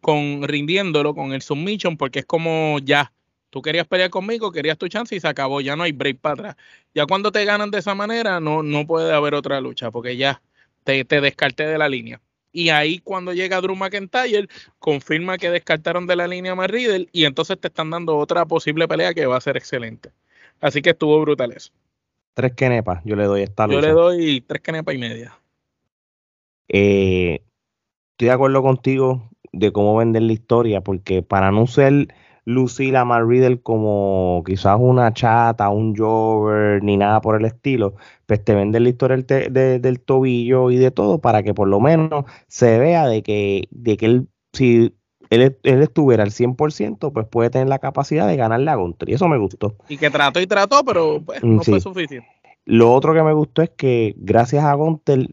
[0.00, 3.12] con rindiéndolo con el submission, porque es como ya,
[3.50, 6.34] tú querías pelear conmigo, querías tu chance y se acabó, ya no hay break para
[6.34, 6.56] atrás.
[6.94, 10.42] Ya cuando te ganan de esa manera, no, no puede haber otra lucha, porque ya
[10.84, 12.20] te, te descarté de la línea.
[12.52, 17.24] Y ahí cuando llega Drew McIntyre, confirma que descartaron de la línea a Riddle y
[17.24, 20.10] entonces te están dando otra posible pelea que va a ser excelente.
[20.60, 21.72] Así que estuvo brutal eso.
[22.34, 23.80] Tres kenepas, yo le doy esta lucha.
[23.80, 25.38] Yo le doy tres kenepas y media.
[26.68, 27.40] Eh,
[28.12, 32.08] estoy de acuerdo contigo de cómo vender la historia, porque para no ser
[32.44, 37.94] lucir a Matt Riddle como quizás una chata, un jover, ni nada por el estilo,
[38.28, 42.26] pues te venden la historia del, tobillo y de todo para que por lo menos
[42.46, 44.94] se vea de que, de que él, si
[45.30, 49.08] él, estuviera al 100%, pues puede tener la capacidad de ganarle a Gunter.
[49.08, 49.76] Y eso me gustó.
[49.88, 52.28] Y que trató y trató, pero pues, no fue suficiente.
[52.66, 55.26] Lo otro que me gustó es que gracias a Gunter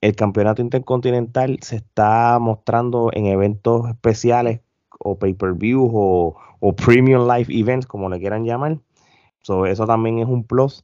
[0.00, 4.60] el campeonato intercontinental se está mostrando en eventos especiales
[4.98, 8.78] o pay-per-view o, premium live events, como le quieran llamar.
[9.40, 10.82] eso también es un plus.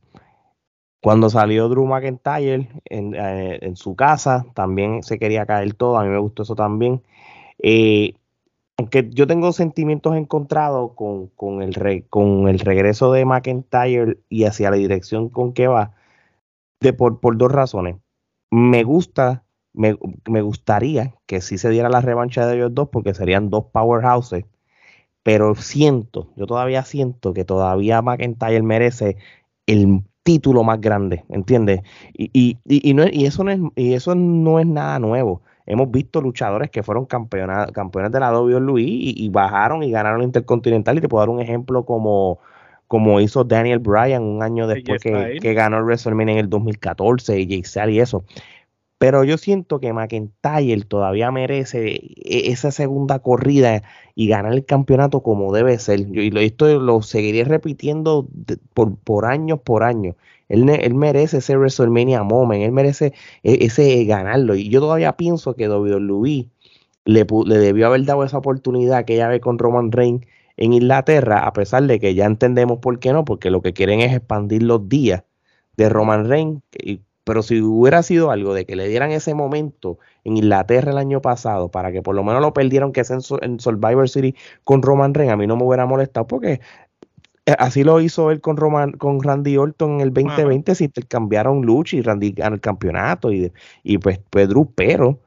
[1.02, 5.98] Cuando salió Drew McIntyre eh, en, su casa, también se quería caer todo.
[5.98, 7.02] A mí me gustó eso también.
[7.58, 8.14] Eh,
[8.78, 14.76] aunque yo tengo sentimientos encontrados con, el con el regreso de McIntyre y hacia la
[14.76, 15.94] dirección con que va,
[16.80, 17.96] de por, por dos razones.
[18.50, 23.50] Me gusta me, gustaría que sí se diera la revancha de ellos dos porque serían
[23.50, 24.44] dos powerhouses,
[25.22, 29.16] pero siento, yo todavía siento que todavía McIntyre merece
[29.66, 31.80] el título más grande, ¿entiendes?
[32.14, 35.42] Y, y, no, y, eso, no es, y eso no es nada nuevo.
[35.66, 40.20] Hemos visto luchadores que fueron campeones, campeones de la WWE y, y bajaron y ganaron
[40.20, 40.98] el Intercontinental.
[40.98, 42.38] Y te puedo dar un ejemplo como,
[42.86, 47.40] como hizo Daniel Bryan un año después que, que, ganó el WrestleMania en el 2014
[47.40, 48.24] y Sally y eso.
[49.00, 53.82] Pero yo siento que McIntyre todavía merece e, esa segunda corrida
[54.14, 56.00] y ganar el campeonato como debe ser.
[56.00, 58.28] y esto lo seguiré repitiendo
[58.74, 60.16] por, por años, por años.
[60.50, 64.54] Él, merece ese WrestleMania moment, él merece e, ese ganarlo.
[64.54, 66.50] Y yo todavía pienso que WWE
[67.06, 70.26] le, le debió haber dado esa oportunidad aquella vez con Roman Reigns
[70.58, 74.00] en Inglaterra, a pesar de que ya entendemos por qué no, porque lo que quieren
[74.00, 75.24] es expandir los días
[75.78, 76.62] de Roman Reigns.
[77.30, 81.22] Pero si hubiera sido algo de que le dieran ese momento en Inglaterra el año
[81.22, 83.20] pasado para que por lo menos lo perdieron que es en,
[83.60, 86.60] Survivor City con Roman Reigns, a mí no me hubiera molestado porque
[87.46, 91.62] eh, así lo hizo él con Roman, con Randy Orton en el 2020, si intercambiaron
[91.62, 93.52] lucha y Randy ganó el campeonato y,
[93.84, 95.20] y pues Pedro, pero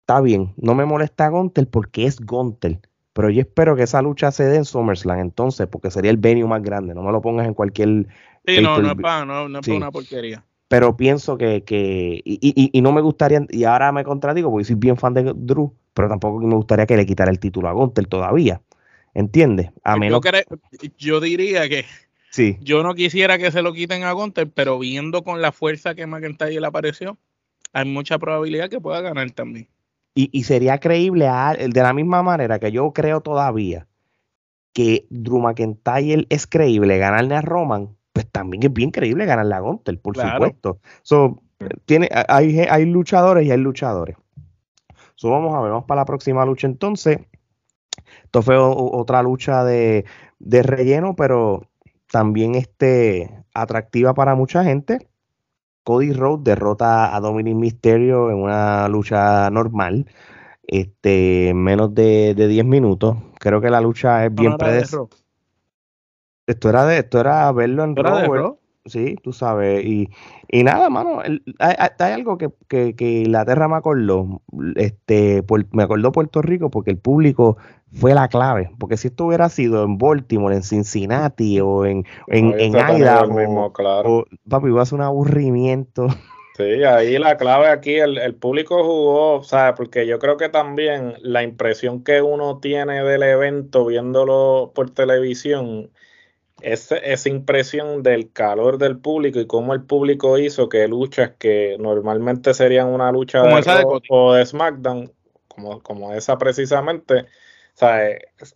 [0.00, 2.80] está bien, no me molesta Gontel porque es Gontel.
[3.12, 6.48] Pero yo espero que esa lucha se dé en SummerSlam entonces, porque sería el venue
[6.48, 6.92] más grande.
[6.92, 8.08] No me lo pongas en cualquier.
[8.44, 10.44] Sí, no, no es para, no, no es para una porquería
[10.74, 14.64] pero pienso que, que y, y, y, no me gustaría, y ahora me contradigo porque
[14.64, 17.72] soy bien fan de Drew, pero tampoco me gustaría que le quitara el título a
[17.72, 18.60] Gunter todavía,
[19.14, 19.70] ¿entiendes?
[19.84, 20.20] A menos...
[20.20, 21.84] yo, yo diría que
[22.30, 22.58] sí.
[22.60, 26.08] yo no quisiera que se lo quiten a Gunter, pero viendo con la fuerza que
[26.08, 27.18] McIntyre le apareció,
[27.72, 29.68] hay mucha probabilidad que pueda ganar también.
[30.16, 33.86] Y, y sería creíble a, de la misma manera que yo creo todavía
[34.72, 39.58] que Drew McIntyre es creíble ganarle a Roman, pues también es bien creíble ganar la
[39.58, 40.78] Gunter, por supuesto.
[41.02, 41.42] So,
[41.84, 44.16] tiene, hay, hay luchadores y hay luchadores.
[45.16, 47.18] So, vamos a ver, vamos para la próxima lucha entonces.
[48.22, 50.04] Esto fue otra lucha de,
[50.40, 51.66] relleno, pero
[52.08, 55.08] también este, atractiva para mucha gente.
[55.82, 60.06] Cody Rhodes derrota a Dominic Mysterio en una lucha normal,
[60.68, 63.16] este, menos de, de 10 minutos.
[63.40, 65.08] Creo que la lucha es bien predecible.
[66.46, 69.82] Esto era de, esto era verlo en Raw, Sí, tú sabes.
[69.82, 70.10] Y,
[70.48, 74.42] y nada, mano, hay, hay, algo que, que, que Inglaterra me acordó.
[74.76, 77.56] Este, me acordó Puerto Rico porque el público
[77.92, 78.70] fue la clave.
[78.78, 84.26] Porque si esto hubiera sido en Baltimore, en Cincinnati o en, en, en Idaho, claro.
[84.50, 86.08] papi, iba a ser un aburrimiento.
[86.56, 91.14] Sí, ahí la clave aquí, el, el público jugó, sea, Porque yo creo que también
[91.20, 95.90] la impresión que uno tiene del evento viéndolo por televisión
[96.64, 102.54] esa, impresión del calor del público y cómo el público hizo que luchas que normalmente
[102.54, 105.12] serían una lucha de, o de SmackDown,
[105.48, 107.26] como, como esa precisamente,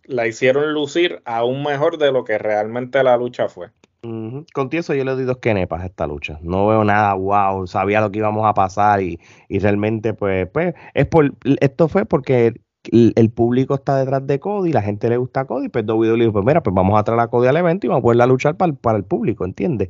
[0.05, 3.69] la hicieron lucir aún mejor de lo que realmente la lucha fue.
[4.01, 6.39] Con eso yo le doy dos kenepas a esta lucha.
[6.41, 9.19] No veo nada, wow, sabía lo que íbamos a pasar y,
[9.49, 12.53] y realmente pues, pues es por, esto fue porque
[12.91, 16.33] el, público está detrás de Cody, la gente le gusta a Cody, pues WWE dijo,
[16.33, 18.57] pues mira, pues vamos a traer a Cody al evento y vamos a poderla luchar
[18.57, 19.89] para, para el público, ¿entiendes?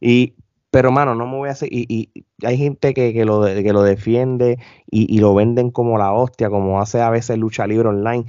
[0.00, 0.34] Y,
[0.70, 3.72] pero mano, no me voy a hacer, y, y hay gente que, que, lo, que
[3.72, 4.58] lo defiende
[4.90, 8.24] y, y, lo venden como la hostia, como hace a veces lucha libre online.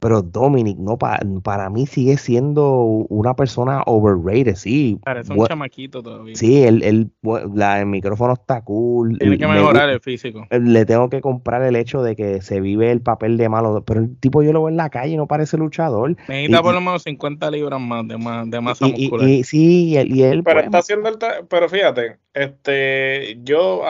[0.00, 4.98] Pero Dominic, no para mí sigue siendo una persona overrated, sí.
[5.04, 6.34] Parece un chamaquito todavía.
[6.34, 7.10] Sí, el, el,
[7.54, 9.18] la, el, micrófono está cool.
[9.18, 10.46] Tiene que mejorar el físico.
[10.50, 13.84] Le tengo que comprar el hecho de que se vive el papel de malo.
[13.84, 16.16] Pero el tipo yo lo veo en la calle y no parece luchador.
[16.28, 19.28] Necesita por lo menos 50 libras más de, más, de masa muscular.
[19.28, 21.16] Y, sí, y él, Pero pues, está haciendo el.
[21.48, 23.82] Pero fíjate, este, yo,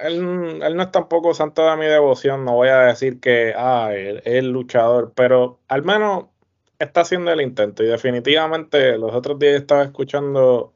[0.00, 2.44] él, él, no es tampoco santo de mi devoción.
[2.44, 5.12] No voy a decir que, ah, él es luchador.
[5.14, 6.26] Pero al menos
[6.78, 7.82] está haciendo el intento.
[7.82, 10.72] Y definitivamente los otros días estaba escuchando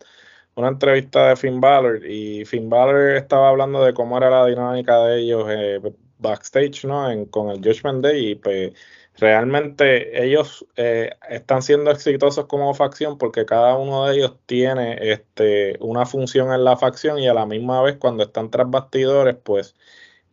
[0.57, 4.99] una entrevista de Finn Balor y Finn Balor estaba hablando de cómo era la dinámica
[5.05, 5.81] de ellos eh,
[6.19, 7.09] backstage, ¿no?
[7.31, 8.73] con el Judgment Day y pues
[9.19, 15.77] realmente ellos eh, están siendo exitosos como facción porque cada uno de ellos tiene este,
[15.81, 19.77] una función en la facción y a la misma vez cuando están tras bastidores pues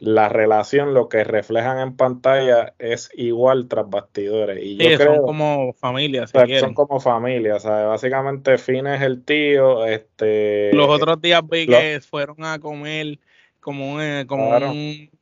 [0.02, 4.58] la relación, lo que reflejan en pantalla es igual tras bastidores.
[4.60, 7.86] Y yo creo, son como familia, Son como familia, ¿sabes?
[7.86, 10.74] Básicamente Finn es el tío, este...
[10.74, 13.20] Los otros días vi que fueron a comer
[13.62, 14.50] como un, eh, como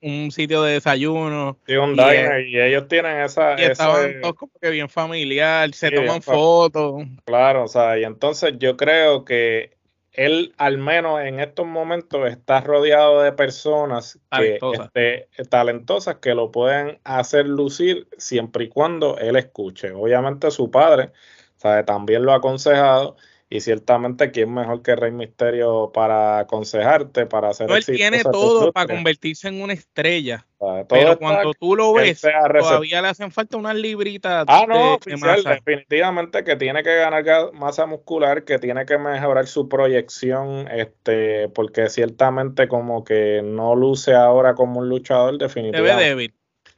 [0.01, 1.57] un, sitio de desayuno.
[1.67, 3.59] y un diner, y ellos tienen esa...
[3.59, 7.03] Y estaban todos como que bien familiar, se toman fotos.
[7.25, 9.77] Claro, o sea, y entonces yo creo que
[10.13, 16.51] él al menos en estos momentos está rodeado de personas que, este, talentosas que lo
[16.51, 19.91] pueden hacer lucir siempre y cuando él escuche.
[19.91, 21.11] Obviamente su padre
[21.57, 21.83] ¿sabe?
[21.83, 23.17] también lo ha aconsejado
[23.51, 28.71] y ciertamente, ¿quién mejor que Rey Misterio para aconsejarte, para hacer no, Él tiene todo
[28.71, 30.45] para convertirse en una estrella.
[30.87, 34.45] pero cuando tú lo ves, todavía le hacen falta unas libritas.
[34.47, 39.67] Ah, no, oficial, definitivamente que tiene que ganar masa muscular, que tiene que mejorar su
[39.67, 45.91] proyección, este, porque ciertamente como que no luce ahora como un luchador, definitivamente.
[45.91, 46.33] Se ve débil.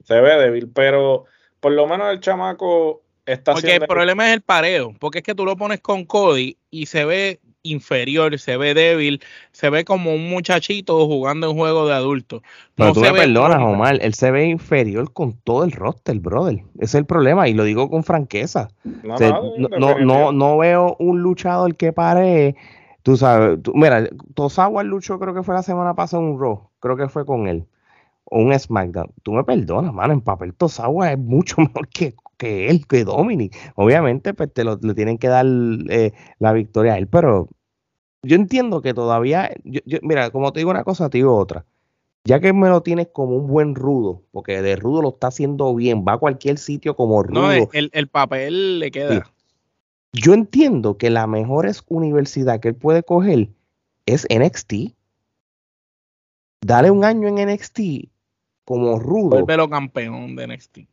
[0.06, 1.26] Se ve débil, pero
[1.60, 3.01] por lo menos el chamaco
[3.46, 6.88] porque el problema es el pareo, porque es que tú lo pones con Cody y
[6.88, 11.94] se ve inferior, se ve débil, se ve como un muchachito jugando en juego de
[11.94, 12.42] adulto.
[12.78, 16.64] No tú me perdonas, Omar, él se ve inferior con todo el roster, brother.
[16.76, 18.70] Ese es el problema y lo digo con franqueza.
[19.04, 19.18] No,
[19.58, 22.56] no, no, no, veo un luchador que pare.
[23.04, 27.10] Tú sabes, mira, Tosawa luchó, creo que fue la semana pasada un Raw, creo que
[27.10, 27.66] fue con él,
[28.26, 29.12] o un SmackDown.
[29.24, 33.56] Tú me perdonas, mano, en papel Tosawa es mucho mejor que que él, que Dominic.
[33.76, 35.46] Obviamente, pues te lo, le tienen que dar
[35.90, 37.48] eh, la victoria a él, pero
[38.24, 39.52] yo entiendo que todavía,
[40.02, 41.66] mira, como te digo una cosa, te digo otra.
[42.24, 45.74] Ya que me lo tienes como un buen rudo, porque de rudo lo está haciendo
[45.76, 47.42] bien, va a cualquier sitio como rudo.
[47.42, 49.32] No, el, papel le queda.
[50.14, 53.50] Yo entiendo que la mejor universidad que él puede coger
[54.08, 54.96] es NXT.
[56.66, 57.80] Dale un año en NXT
[58.66, 59.44] como rudo.
[59.44, 60.91] Vuelve campeón de NXT.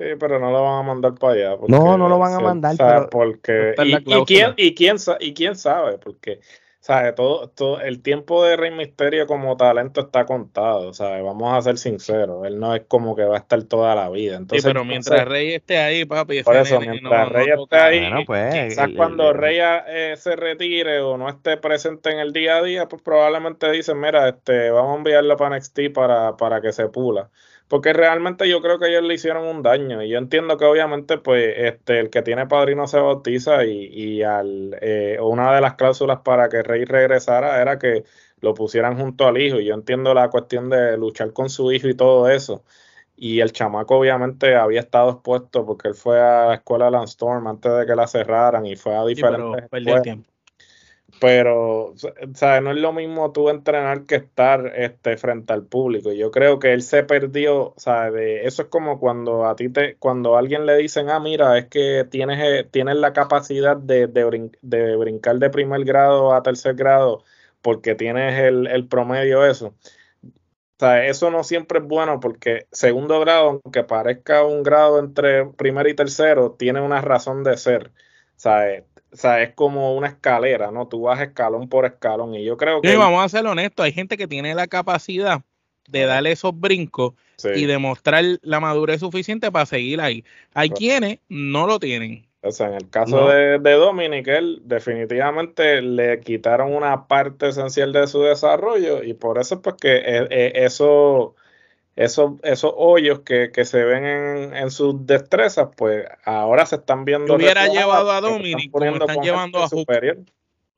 [0.00, 1.56] Sí, pero no lo van a mandar para allá.
[1.68, 3.10] no, no lo van a mandar.
[3.10, 6.40] porque, y, quién, y, quién, y quién sabe, porque
[6.80, 7.12] ¿sabe?
[7.12, 11.20] Todo, todo, el tiempo de Rey Misterio como talento está contado, ¿sabe?
[11.20, 14.36] vamos a ser sinceros, él no es como que va a estar toda la vida.
[14.36, 18.54] Entonces, sí, pero mientras Rey esté ahí, papi, por eso, mientras Rey esté ahí, pues,
[18.70, 22.88] quizás cuando Rey eh, se retire o no esté presente en el día a día,
[22.88, 27.28] pues probablemente dicen, mira, este, vamos a enviarlo para NXT para, para que se pula
[27.70, 30.02] porque realmente yo creo que ellos le hicieron un daño.
[30.02, 34.22] Y yo entiendo que obviamente pues este el que tiene padrino se bautiza y, y
[34.24, 38.02] al, eh, una de las cláusulas para que Rey regresara era que
[38.40, 39.60] lo pusieran junto al hijo.
[39.60, 42.64] Y yo entiendo la cuestión de luchar con su hijo y todo eso.
[43.14, 47.72] Y el chamaco obviamente había estado expuesto porque él fue a la escuela Landstorm antes
[47.72, 50.29] de que la cerraran y fue a diferentes sí, tiempo
[51.20, 51.94] pero
[52.34, 52.62] ¿sabes?
[52.62, 56.12] no es lo mismo tú entrenar que estar este, frente al público.
[56.12, 58.46] Yo creo que él se perdió, ¿sabes?
[58.46, 62.06] eso es como cuando a ti te, cuando alguien le dicen, ah, mira, es que
[62.10, 67.22] tienes, eh, tienes la capacidad de, de, brincar de primer grado a tercer grado
[67.62, 69.74] porque tienes el, el promedio eso.
[70.24, 75.44] O sea, eso no siempre es bueno porque segundo grado, aunque parezca un grado entre
[75.46, 77.92] primero y tercero, tiene una razón de ser.
[78.40, 78.84] ¿sabes?
[79.12, 80.88] O sea, es como una escalera, ¿no?
[80.88, 82.90] Tú vas escalón por escalón y yo creo que...
[82.90, 85.42] Sí, vamos a ser honestos, hay gente que tiene la capacidad
[85.88, 87.14] de darle esos brincos
[87.54, 90.24] y demostrar la madurez suficiente para seguir ahí.
[90.54, 92.26] Hay quienes no lo tienen.
[92.42, 97.92] O sea, en el caso de, de Dominic, él definitivamente le quitaron una parte esencial
[97.92, 101.34] de su desarrollo y por eso es pues que eh, eh, eso
[102.00, 107.26] esos, esos hoyos que, se ven en, sus destrezas, pues ahora se están viendo.
[107.26, 109.86] Yo hubiera llevado a Dominic como están llevando a Hook,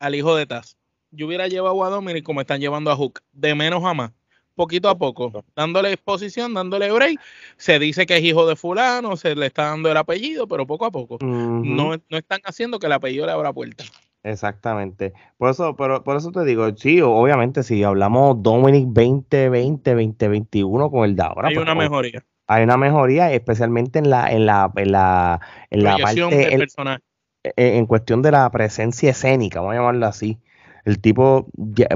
[0.00, 0.76] al hijo de Taz.
[1.12, 4.10] Yo hubiera llevado a Dominic como están llevando a Hook, de menos a más.
[4.56, 7.20] poquito a poco, dándole exposición, dándole break.
[7.56, 10.86] Se dice que es hijo de fulano, se le está dando el apellido, pero poco
[10.86, 11.18] a poco.
[11.20, 13.84] no, no están haciendo que el apellido le abra puerta.
[14.24, 15.12] Exactamente.
[15.36, 21.04] Por eso, pero, por eso te digo, sí, obviamente, si hablamos Dominic 2020, 2021 con
[21.04, 21.48] el de ahora.
[21.48, 22.24] Hay pues, una mejoría.
[22.46, 27.00] Hay una mejoría, especialmente en la, en la, en la, en la parte,
[27.44, 30.38] e, en, cuestión de la presencia escénica, vamos a llamarlo así.
[30.84, 31.46] El tipo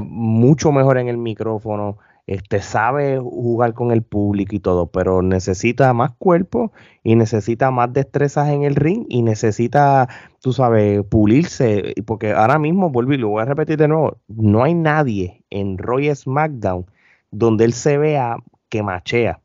[0.01, 1.97] mucho mejor en el micrófono,
[2.27, 6.73] este, sabe jugar con el público y todo, pero necesita más cuerpo
[7.03, 10.09] y necesita más destrezas en el ring y necesita,
[10.41, 14.63] tú sabes, pulirse, porque ahora mismo, vuelvo y lo voy a repetir de nuevo, no
[14.63, 16.85] hay nadie en Roy SmackDown
[17.31, 18.37] donde él se vea
[18.69, 19.39] que machea.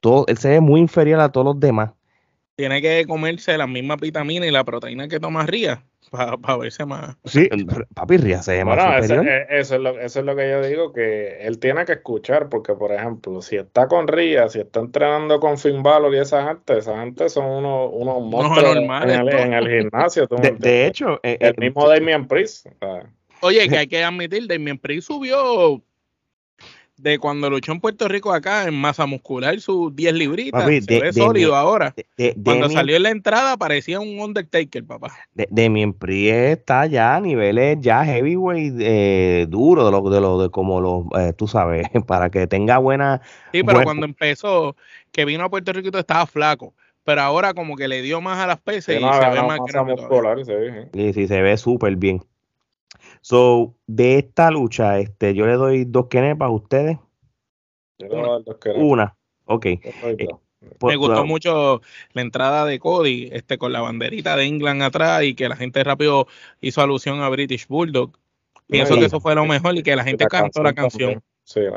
[0.00, 1.92] Todo, él se ve muy inferior a todos los demás.
[2.56, 7.16] Tiene que comerse la misma vitamina y la proteína que toma Ría para verse más.
[7.24, 7.48] Sí,
[7.94, 10.92] papi Ría se llama bueno, eh, eso, es lo, eso es lo que yo digo,
[10.92, 15.40] que él tiene que escuchar, porque por ejemplo, si está con Ría, si está entrenando
[15.40, 20.26] con Finn Balor y esa gente, esa gente son unos, unos monstruos en, el, gimnasio.
[20.26, 22.66] de, hecho, eh, el eh, mismo Damien Priest.
[23.40, 25.82] Oye, que hay que admitir, Damien Priest subió
[26.98, 30.64] de cuando luchó en Puerto Rico acá en masa muscular sus 10 libritas.
[30.64, 31.94] se ve sólido ahora.
[32.42, 35.12] cuando salió en la entrada parecía un Undertaker, papá.
[35.34, 40.42] De, mi Priest está ya a niveles ya heavyweight eh, duro, de lo, de lo
[40.42, 43.20] de como los, eh, tú sabes, para que tenga buena.
[43.52, 44.76] Sí, pero cuando empezó,
[45.12, 46.74] que vino a Puerto Rico estaba flaco.
[47.04, 50.44] Pero ahora como que le dio más a las peces y se ve más muscular.
[50.44, 52.20] Se ve, sí, sí, se ve súper bien.
[53.28, 56.98] So, de esta lucha, este, yo le doy dos kenepas a ustedes.
[58.76, 59.16] Una,
[59.46, 59.66] ok.
[59.66, 60.28] Eh,
[60.80, 61.80] Me gustó mucho
[62.12, 65.82] la entrada de Cody, este, con la banderita de England atrás y que la gente
[65.82, 66.28] rápido
[66.60, 68.12] hizo alusión a British Bulldog.
[68.68, 71.20] Pienso que eso fue lo mejor y que la gente cantó la canción.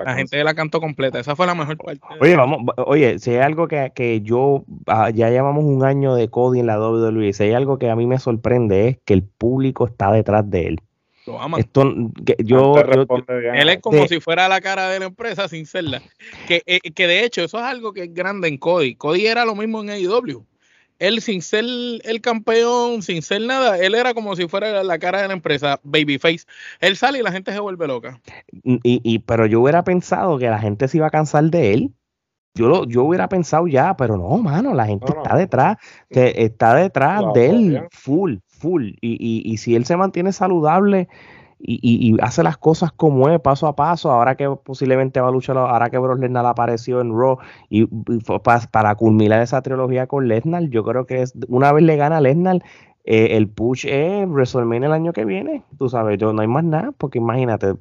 [0.06, 2.00] la, gente la cantó completa, esa fue la mejor parte.
[2.22, 6.30] Oye, vamos, oye, si hay algo que, que yo, ah, ya llevamos un año de
[6.30, 9.24] Cody en la WWE, si hay algo que a mí me sorprende es que el
[9.24, 10.80] público está detrás de él.
[11.57, 11.93] Esto,
[12.39, 12.75] yo,
[13.53, 16.01] él es como si fuera la cara de la empresa sin serla.
[16.47, 18.95] Que, eh, que de hecho, eso es algo que es grande en Cody.
[18.95, 20.45] Cody era lo mismo en AEW.
[20.99, 25.21] Él sin ser el campeón, sin ser nada, él era como si fuera la cara
[25.21, 26.45] de la empresa, babyface.
[26.82, 28.19] Él sale y la gente se vuelve loca.
[28.51, 31.93] Y, y, pero yo hubiera pensado que la gente se iba a cansar de él.
[32.53, 35.77] Yo, lo, yo hubiera pensado ya, pero no, mano, la gente está detrás,
[36.09, 38.91] que está detrás de él full full.
[39.01, 41.07] Y, y, y si él se mantiene saludable
[41.62, 45.32] y, y, hace las cosas como es, paso a paso, ahora que posiblemente va a
[45.32, 47.38] luchar, ahora que Brock Lesnar apareció en Raw
[47.70, 47.86] y,
[48.43, 52.22] para, para culminar esa trilogía con Lesnar, yo creo que es una vez le gana
[52.22, 52.64] Lesnar,
[53.12, 56.64] eh, el push es WrestleMania el año que viene, tú sabes, yo no hay más
[56.64, 57.74] nada, porque imagínate,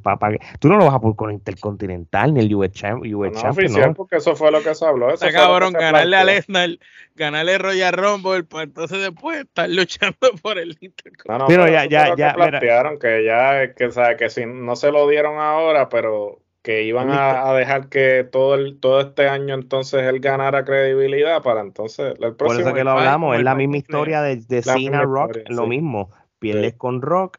[0.58, 3.94] tú no lo vas a por con Intercontinental ni el US, Champ, US no, oficial,
[3.94, 5.12] porque eso fue lo que se habló.
[5.12, 6.70] Eso cabrón, ganarle a Lesnar,
[7.14, 11.38] ganarle Royal Rumble, pues entonces después estar luchando por el Intercontinental.
[11.40, 12.32] No, pero, ya, ya, ya.
[12.32, 16.38] plantearon que ya, que, sabe, que si no se lo dieron ahora, pero
[16.68, 21.62] que iban a, dejar que todo el todo este año entonces él ganara credibilidad para
[21.62, 25.00] entonces el próximo por eso que lo hablamos es la misma historia de, de Cena
[25.00, 26.10] Rock lo mismo.
[26.38, 27.38] Pierdes con Rock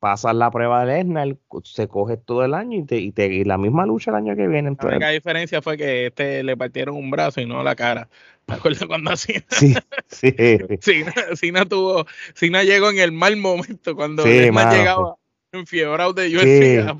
[0.00, 3.44] pasas la prueba de Lesnar se coge todo el año y te, y, te, y
[3.44, 6.96] la misma lucha el año que viene la única diferencia fue que este le partieron
[6.96, 8.08] un brazo y no la cara.
[8.46, 9.34] ¿Te acuerdas cuando así?
[9.48, 9.74] Sí,
[10.08, 10.34] sí.
[11.34, 15.16] Cena, tuvo, Cena llegó en el mal momento cuando sí, Lesnar llegaba
[15.58, 16.96] enfiebrado de UFC.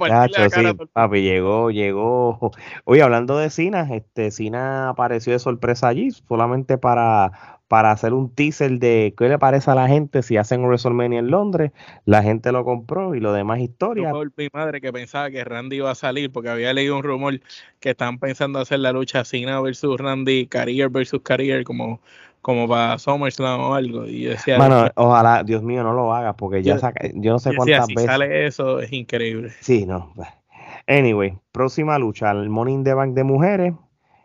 [0.92, 2.52] papi, llegó, llegó.
[2.84, 8.34] Oye, hablando de Cina, este Cina apareció de sorpresa allí, solamente para, para hacer un
[8.34, 11.72] teaser de qué le parece a la gente si hacen WrestleMania en Londres.
[12.04, 14.10] La gente lo compró y lo demás historia.
[14.10, 17.40] Por mi madre que pensaba que Randy iba a salir porque había leído un rumor
[17.80, 22.00] que están pensando hacer la lucha Cina versus Randy, Career versus Career, como
[22.44, 24.06] como para SummerSlam o algo.
[24.06, 27.56] Y decía, Bueno, ojalá, Dios mío, no lo hagas porque ya saca, yo no sé
[27.56, 29.50] cuántas si sale eso, es increíble.
[29.60, 30.12] Sí, no.
[30.86, 33.72] Anyway, próxima lucha, el Morning the Bank de mujeres,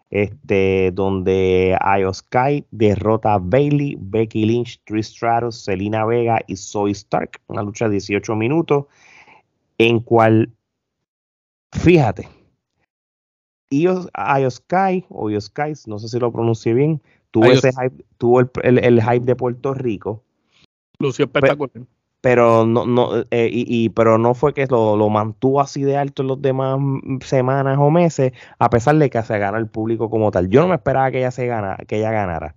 [0.09, 6.91] este, donde Io Sky derrota a Bailey, Becky Lynch, Trish Stratus, Selena Vega y Zoe
[6.91, 7.39] Stark.
[7.47, 8.87] Una lucha de 18 minutos,
[9.77, 10.51] en cual,
[11.71, 12.27] fíjate,
[13.69, 14.09] Io,
[14.49, 17.01] Sky, o Io Sky, no sé si lo pronuncié bien,
[17.31, 20.23] tuvo, ese hype, tuvo el, hype de Puerto Rico.
[20.99, 21.85] Lució espectacular.
[22.21, 26.21] Pero no, no, eh, y, pero no fue que lo, lo, mantuvo así de alto
[26.21, 26.77] en los demás
[27.21, 30.49] semanas o meses, a pesar de que se gana el público como tal.
[30.49, 32.55] Yo no me esperaba que ella se gana, que ella ganara.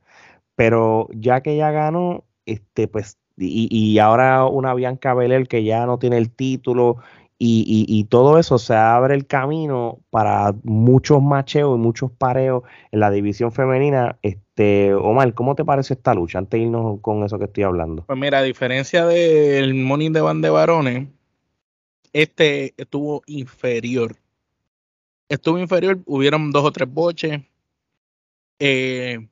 [0.56, 5.86] Pero ya que ella ganó, este, pues, y, y ahora una Bianca Belair que ya
[5.86, 6.96] no tiene el título
[7.44, 12.62] y, todo eso se abre el camino para muchos macheos y muchos pareos
[12.92, 14.16] en la división femenina.
[14.22, 16.38] Este, Omar, ¿cómo te parece esta lucha?
[16.38, 18.04] Antes de irnos con eso que estoy hablando.
[18.06, 21.08] Pues mira, a diferencia del Morning de Van de Varones,
[22.12, 24.16] este estuvo inferior.
[25.28, 27.40] Estuvo inferior, hubieron dos o tres boches.
[28.60, 29.26] Eh,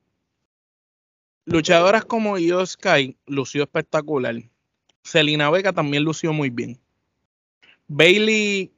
[1.45, 4.35] luchadoras como Io Sky lució espectacular.
[5.05, 6.81] Selina Vega también lució muy bien.
[7.93, 8.73] Bailey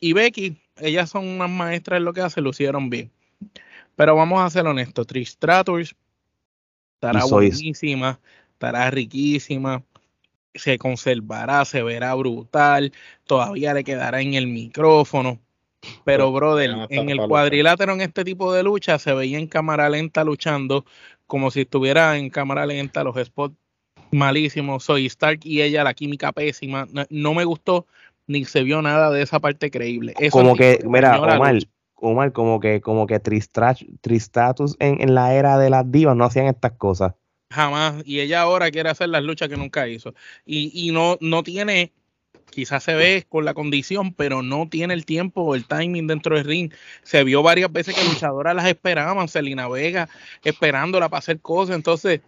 [0.00, 3.10] y Becky, ellas son unas maestras en lo que hacen, lucieron bien.
[3.96, 5.96] Pero vamos a ser honestos, Trish Stratus
[6.94, 8.20] estará buenísima,
[8.52, 9.82] estará riquísima,
[10.54, 12.92] se conservará, se verá brutal,
[13.24, 15.40] todavía le quedará en el micrófono.
[16.04, 20.22] Pero, brother, en el cuadrilátero en este tipo de lucha se veía en cámara lenta
[20.22, 20.86] luchando
[21.26, 23.56] como si estuviera en cámara lenta los spots
[24.12, 24.84] malísimos.
[24.84, 26.86] Soy Stark y ella, la química pésima.
[27.10, 27.86] no me gustó
[28.26, 30.14] ni se vio nada de esa parte creíble.
[30.30, 31.58] como que, mira, Omar,
[31.94, 36.46] Omar, como que, como que Tristatus en, en la era de las divas no hacían
[36.46, 37.14] estas cosas.
[37.50, 38.02] Jamás.
[38.04, 40.14] Y ella ahora quiere hacer las luchas que nunca hizo.
[40.44, 41.92] Y, y no, no tiene,
[42.50, 46.36] quizás se ve con la condición, pero no tiene el tiempo o el timing dentro
[46.36, 46.72] del ring.
[47.02, 50.08] Se vio varias veces que luchadoras las esperaban, Selina Vega
[50.42, 51.76] esperándola para hacer cosas.
[51.76, 52.20] Entonces,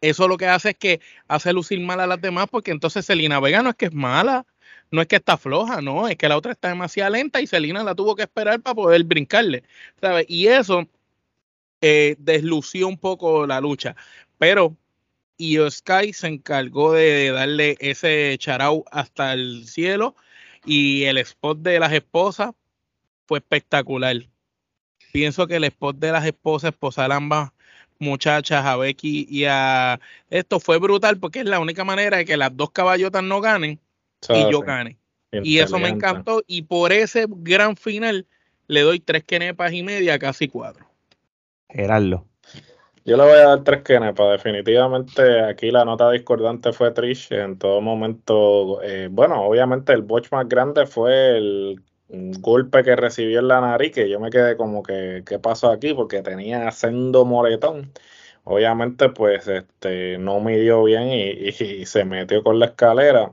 [0.00, 3.40] eso lo que hace es que hace lucir mal a las demás, porque entonces Selina
[3.40, 4.46] Vega no es que es mala,
[4.90, 7.82] no es que está floja, no, es que la otra está demasiado lenta y Selina
[7.82, 9.64] la tuvo que esperar para poder brincarle,
[10.00, 10.26] ¿sabes?
[10.28, 10.88] Y eso
[11.80, 13.96] eh, deslució un poco la lucha,
[14.38, 14.76] pero
[15.38, 20.16] Io Sky se encargó de darle ese charau hasta el cielo
[20.64, 22.52] y el spot de las esposas
[23.26, 24.16] fue espectacular.
[25.12, 27.52] Pienso que el spot de las esposas, esposar ambas
[27.98, 32.36] muchachas, a Becky y a esto fue brutal porque es la única manera de que
[32.36, 33.80] las dos caballotas no ganen
[34.28, 34.98] y yo gane.
[35.32, 36.42] Y eso me encantó.
[36.46, 38.26] Y por ese gran final
[38.66, 40.86] le doy tres quenepas y media, casi cuatro.
[41.68, 42.24] Gerardo.
[43.04, 44.32] Yo le voy a dar tres quenepas.
[44.32, 47.32] Definitivamente aquí la nota discordante fue Trish.
[47.32, 53.40] En todo momento, eh, bueno, obviamente el botch más grande fue el golpe que recibió
[53.40, 55.94] en la nariz, que yo me quedé como que, ¿qué pasó aquí?
[55.94, 57.92] Porque tenía sendo moretón.
[58.44, 61.52] Obviamente, pues, este, no midió bien y
[61.86, 63.32] se metió con la escalera.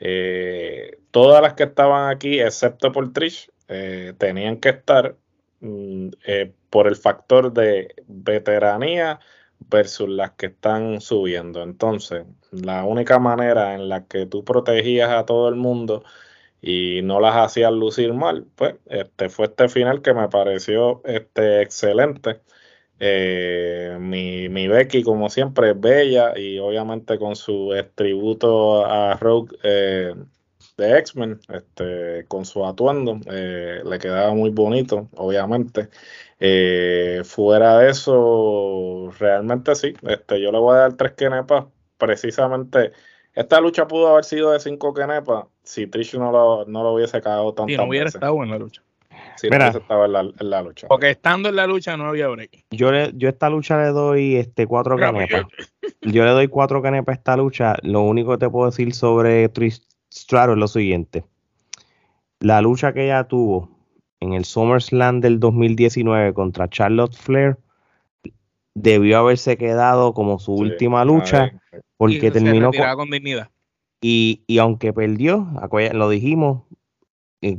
[0.00, 5.16] Eh, todas las que estaban aquí, excepto por Trish, eh, tenían que estar
[5.60, 9.20] mm, eh, por el factor de veteranía
[9.58, 11.62] versus las que están subiendo.
[11.62, 16.04] Entonces, la única manera en la que tú protegías a todo el mundo
[16.60, 21.62] y no las hacías lucir mal, pues este fue este final que me pareció este,
[21.62, 22.40] excelente.
[22.98, 29.56] Eh, mi, mi, Becky, como siempre, es bella y obviamente con su tributo a Rogue
[29.62, 30.14] eh,
[30.78, 35.88] de X-Men, este, con su atuendo, eh, le quedaba muy bonito, obviamente.
[37.24, 41.66] fuera de eso, realmente sí, este, yo le voy a dar tres kenepas.
[41.98, 42.92] Precisamente,
[43.34, 47.20] esta lucha pudo haber sido de cinco kenepas si Trish no lo, no lo hubiese
[47.22, 47.72] cagado tanto.
[47.72, 48.82] Y no hubiera estado en la lucha
[49.36, 50.12] si Mira, estaba en
[50.50, 50.88] la, lucha.
[50.88, 52.64] Porque estando en la lucha no había break.
[52.70, 55.44] Yo, le, yo esta lucha le doy este cuatro canepas.
[56.02, 57.74] Yo le doy cuatro canepas a esta lucha.
[57.82, 59.82] Lo único que te puedo decir sobre Trish
[60.12, 61.24] Stratus es lo siguiente.
[62.40, 63.70] La lucha que ella tuvo
[64.20, 67.58] en el SummerSlam del 2019 contra Charlotte Flair
[68.74, 71.52] debió haberse quedado como su última lucha
[71.96, 73.50] porque terminó con, dignidad.
[74.00, 75.48] Y, y aunque perdió,
[75.92, 76.62] lo dijimos,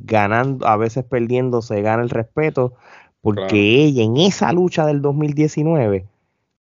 [0.03, 2.73] ganando, a veces perdiendo, se gana el respeto,
[3.21, 6.05] porque ella en esa lucha del 2019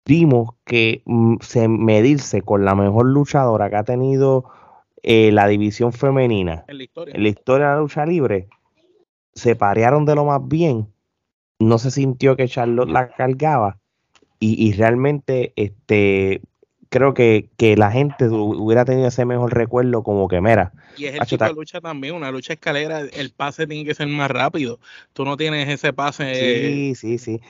[0.05, 4.45] vimos que mm, se medirse con la mejor luchadora que ha tenido
[5.03, 7.15] eh, la división femenina en la, historia.
[7.15, 8.49] en la historia de la lucha libre,
[9.35, 10.89] se parearon de lo más bien,
[11.59, 13.79] no se sintió que Charlotte la cargaba
[14.39, 16.41] y, y realmente este
[16.89, 20.73] creo que, que, la gente hubiera tenido ese mejor recuerdo como que, mira.
[20.97, 24.09] Y es el tipo de lucha también, una lucha escalera, el pase tiene que ser
[24.09, 24.79] más rápido.
[25.13, 26.35] Tú no tienes ese pase.
[26.35, 27.41] Sí, sí, sí.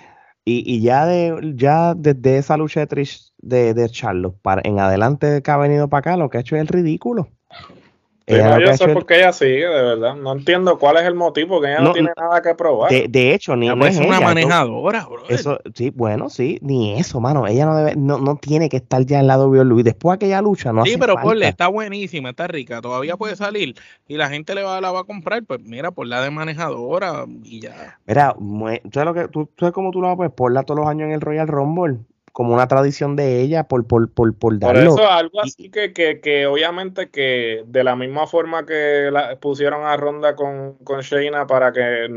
[0.45, 4.79] Y, y ya de ya desde esa lucha de Trish de, de Charlos para en
[4.79, 7.29] adelante que ha venido para acá, lo que ha hecho es el ridículo
[8.27, 10.17] yo sé por qué ella sigue, de verdad.
[10.17, 12.91] No entiendo cuál es el motivo, que ella no, tiene nada que probar.
[12.91, 15.29] De, hecho, ni no es, una manejadora, bro.
[15.29, 17.47] Eso, sí, bueno, sí, ni eso, mano.
[17.47, 19.83] Ella no debe, no, no tiene que estar ya en la WWE.
[19.83, 23.75] Después de aquella lucha, no Sí, pero ponle, está buenísima, está rica, todavía puede salir
[24.09, 27.25] y la gente le va, la va a comprar, pues mira, por la de manejadora
[27.45, 27.99] y ya.
[28.07, 28.35] Mira,
[28.93, 30.33] ¿sabes, lo que, tú, ¿sabes cómo tú la puedes?
[30.33, 31.99] Ponla todos los años en el Royal Rumble
[32.37, 34.93] como una tradición de ella por, por, por, por Por darlo.
[34.97, 39.87] eso algo así que, que, que obviamente que de la misma forma que la, pusieron
[39.87, 42.09] a Ronda con, con Shayna para que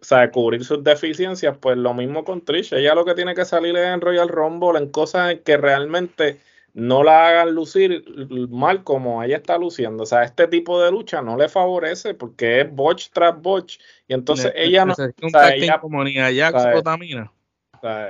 [0.00, 2.72] o sea, cubrir sus deficiencias, pues lo mismo con Trish.
[2.72, 6.40] Ella lo que tiene que salir es en Royal Rumble en cosas que realmente
[6.72, 8.06] no la hagan lucir
[8.48, 10.04] mal como ella está luciendo.
[10.04, 13.78] O sea, este tipo de lucha no le favorece porque es botch tras botch.
[14.06, 14.94] Y entonces ella no.
[14.94, 17.30] o sea, ella- como Nia Jax o sea, o Tamina
[17.74, 18.08] o sea,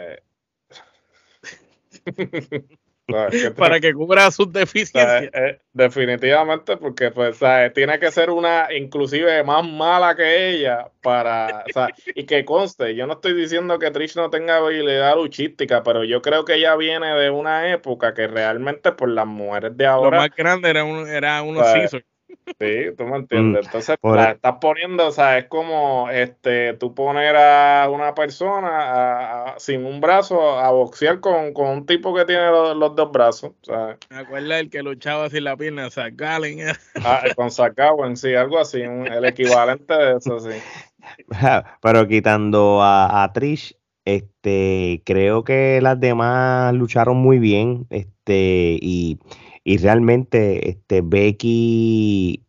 [3.09, 5.31] eh, que- para que cubra sus deficiencias.
[5.35, 7.39] eh, definitivamente, porque pues,
[7.75, 11.65] tiene que ser una inclusive más mala que ella para,
[12.15, 16.21] y que conste, yo no estoy diciendo que Trish no tenga habilidad luchística, pero yo
[16.21, 20.19] creo que ella viene de una época que realmente por las mujeres de Lo ahora,
[20.19, 22.05] más grande era, un, era unos Pues, scissors.
[22.59, 26.95] Sí, tú me entiendes, entonces la el- estás poniendo, o sea, es como este, tú
[26.95, 32.15] poner a una persona a- a- sin un brazo a boxear con, con un tipo
[32.15, 35.91] que tiene los, los dos brazos, sea, Me acuerdo el que luchaba sin la pierna,
[35.91, 36.59] Zach Gallen.
[37.05, 40.51] Ah, con sacado en sí, algo así, un- el equivalente de eso, sí.
[41.83, 49.19] Pero quitando a, a Trish, este, creo que las demás lucharon muy bien, este, y,
[49.69, 52.43] y realmente, este, Becky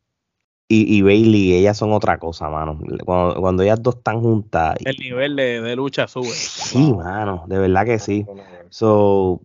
[0.70, 2.80] y, y Bailey, ellas son otra cosa, mano.
[3.06, 6.28] Cuando, cuando ellas dos están juntas, El nivel de, de lucha sube.
[6.30, 8.26] sí, mano, de verdad que sí.
[8.70, 9.42] So,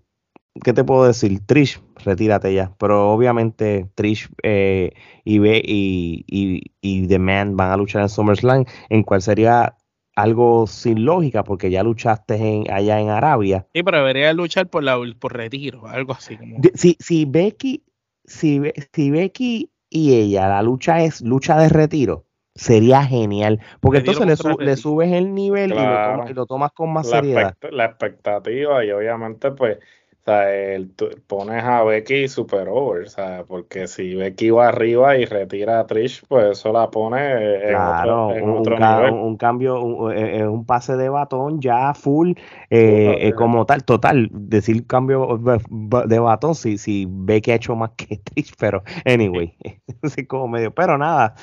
[0.63, 1.41] ¿qué te puedo decir?
[1.45, 2.73] Trish, retírate ya.
[2.79, 4.93] Pero obviamente Trish eh,
[5.25, 9.77] y, Be- y, y, y The Man van a luchar en SummerSlam, en cual sería
[10.17, 13.67] algo sin lógica, porque ya luchaste en, allá en Arabia.
[13.75, 16.37] Sí, pero debería luchar por, la, por retiro, algo así.
[16.37, 17.83] Como, Si, si Becky,
[18.25, 23.61] si, Be- si Becky y ella, la lucha es lucha de retiro, sería genial.
[23.81, 26.73] Porque Retiro entonces le, su- le subes el nivel y, lo tomas, y lo tomas
[26.73, 27.57] con más La, seriedad.
[27.61, 29.79] expect- la expectativa y obviamente pues,
[30.27, 30.91] o sea, el-
[31.27, 35.87] pones a Becky super over, o sea, porque si Becky va arriba y retira a
[35.87, 39.15] Trish, pues eso la pone en Claro, otro, en un, otro un nivel.
[39.15, 42.33] un- un cambio, un, eh, eh, un pase de batón ya full,
[42.71, 47.07] eh, eh, como tal, total, decir cambio de, batón, si, si
[47.43, 49.57] que ha hecho más que Trish, pero anyway,
[50.03, 51.35] así como medio, pero nada,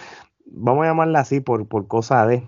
[0.46, 2.48] vamos a llamarla así por, por cosa de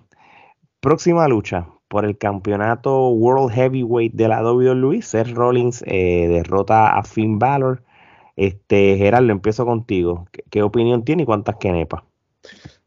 [0.80, 7.04] próxima lucha por el campeonato World Heavyweight de la WWE, Seth Rollins eh, derrota a
[7.04, 7.84] Finn Balor.
[8.36, 10.26] Este, Gerardo, empiezo contigo.
[10.32, 12.02] ¿Qué, qué opinión tiene y cuántas quenepas?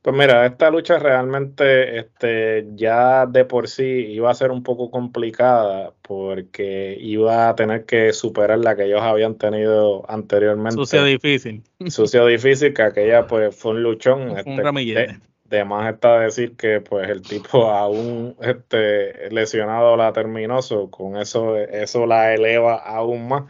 [0.02, 4.90] Pues mira, esta lucha realmente este, ya de por sí iba a ser un poco
[4.90, 10.74] complicada porque iba a tener que superar la que ellos habían tenido anteriormente.
[10.74, 11.62] sucio difícil.
[11.86, 14.30] Sucio difícil, que aquella pues fue un luchón.
[14.30, 15.20] Fue este, un ramillete.
[15.48, 21.16] De, más está decir que pues el tipo aún este, lesionado la terminó, so, con
[21.16, 23.44] eso, eso la eleva aún más.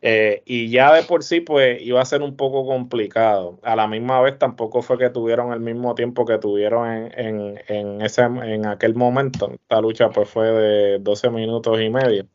[0.00, 3.58] Eh, y ya de por sí, pues iba a ser un poco complicado.
[3.62, 7.60] A la misma vez, tampoco fue que tuvieron el mismo tiempo que tuvieron en, en,
[7.66, 9.50] en ese, en aquel momento.
[9.52, 12.26] Esta lucha, pues, fue de 12 minutos y medio.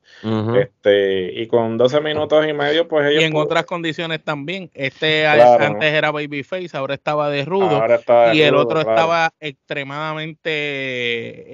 [0.58, 3.24] Este, y con 12 minutos y medio, pues ellos.
[3.24, 4.70] Y en otras condiciones también.
[4.74, 5.64] Este Claro.
[5.64, 7.70] antes era Babyface, ahora estaba de rudo.
[7.70, 8.90] ahora está de y el otro claro.
[8.92, 10.52] estaba extremadamente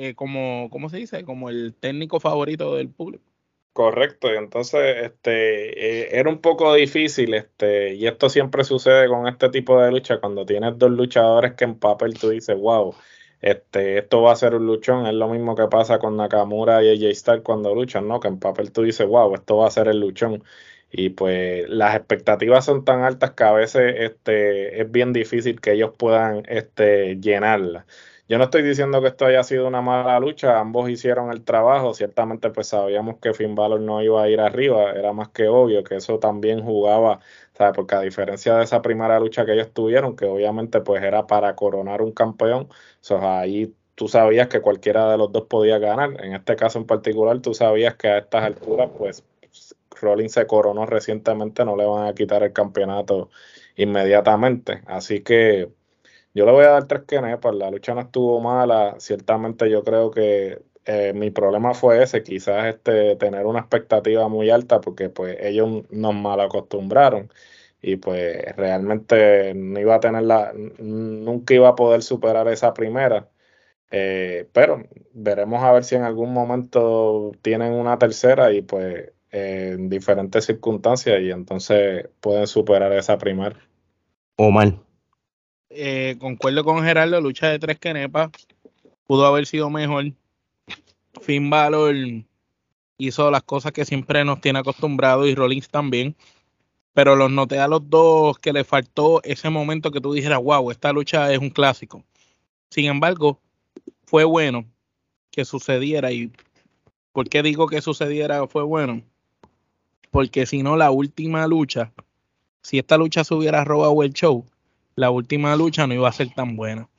[0.09, 1.23] eh, como, ¿cómo se dice?
[1.23, 3.28] Como el técnico favorito del público.
[3.73, 9.25] Correcto, y entonces este eh, era un poco difícil, este, y esto siempre sucede con
[9.27, 12.93] este tipo de lucha, cuando tienes dos luchadores que en papel tú dices, wow,
[13.39, 16.89] este, esto va a ser un luchón, es lo mismo que pasa con Nakamura y
[16.89, 18.19] AJ Styles cuando luchan, ¿no?
[18.19, 20.43] Que en papel tú dices, wow, esto va a ser el luchón.
[20.91, 25.73] Y pues las expectativas son tan altas que a veces este, es bien difícil que
[25.73, 27.85] ellos puedan este, llenarlas.
[28.29, 31.95] Yo no estoy diciendo que esto haya sido una mala lucha, ambos hicieron el trabajo,
[31.95, 35.83] ciertamente pues sabíamos que Finn Balor no iba a ir arriba, era más que obvio
[35.83, 37.21] que eso también jugaba,
[37.53, 37.73] ¿sabes?
[37.75, 41.55] Porque a diferencia de esa primera lucha que ellos tuvieron, que obviamente pues era para
[41.55, 42.69] coronar un campeón,
[43.01, 46.85] so, ahí tú sabías que cualquiera de los dos podía ganar, en este caso en
[46.85, 49.25] particular tú sabías que a estas alturas pues
[50.01, 53.31] Rollins se coronó recientemente, no le van a quitar el campeonato
[53.75, 55.71] inmediatamente, así que
[56.39, 57.53] yo le voy a dar tres quenepas.
[57.53, 58.95] La lucha no estuvo mala.
[58.99, 64.49] Ciertamente yo creo que eh, mi problema fue ese, quizás este, tener una expectativa muy
[64.49, 67.29] alta porque pues ellos nos mal acostumbraron
[67.81, 73.29] y pues realmente no iba a tener la, nunca iba a poder superar esa primera.
[73.91, 79.89] Eh, pero veremos a ver si en algún momento tienen una tercera y pues en
[79.89, 83.59] diferentes circunstancias y entonces pueden superar esa primera.
[84.37, 84.88] Omar.
[85.69, 88.31] Eh, concuerdo con Gerardo, lucha de tres quenepas.
[89.05, 90.11] Pudo haber sido mejor.
[91.21, 91.95] Finn Balor
[92.97, 96.15] hizo las cosas que siempre nos tiene acostumbrados y Rollins también.
[96.93, 100.71] Pero los noté a los dos que le faltó ese momento que tú dijeras, wow,
[100.71, 102.03] esta lucha es un clásico.
[102.69, 103.39] Sin embargo,
[104.05, 104.65] fue bueno
[105.31, 106.11] que sucediera.
[106.11, 106.31] ¿Y
[107.11, 109.03] por qué digo que sucediera fue bueno?
[110.11, 111.93] Porque si no, la última lucha,
[112.63, 114.45] si esta lucha se hubiera robado el show,
[114.95, 116.89] la última lucha no iba a ser tan buena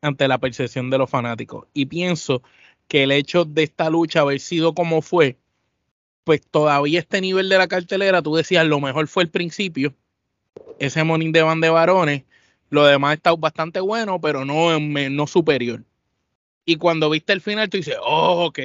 [0.00, 1.66] ante la percepción de los fanáticos.
[1.74, 2.42] Y pienso
[2.86, 5.36] que el hecho de esta lucha haber sido como fue,
[6.24, 9.94] pues todavía este nivel de la cartelera, tú decías, lo mejor fue el principio,
[10.78, 12.24] ese morning de van de varones,
[12.70, 15.84] lo demás está bastante bueno, pero no, no superior.
[16.64, 18.58] Y cuando viste el final, tú dices, oh, ok.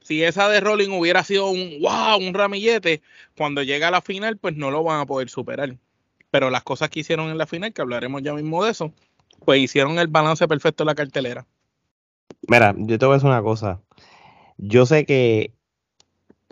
[0.00, 3.02] Si esa de Rolling hubiera sido un wow, un ramillete,
[3.36, 5.76] cuando llega a la final, pues no lo van a poder superar.
[6.30, 8.92] Pero las cosas que hicieron en la final, que hablaremos ya mismo de eso,
[9.44, 11.46] pues hicieron el balance perfecto de la cartelera.
[12.48, 13.80] Mira, yo te voy a decir una cosa.
[14.56, 15.54] Yo sé que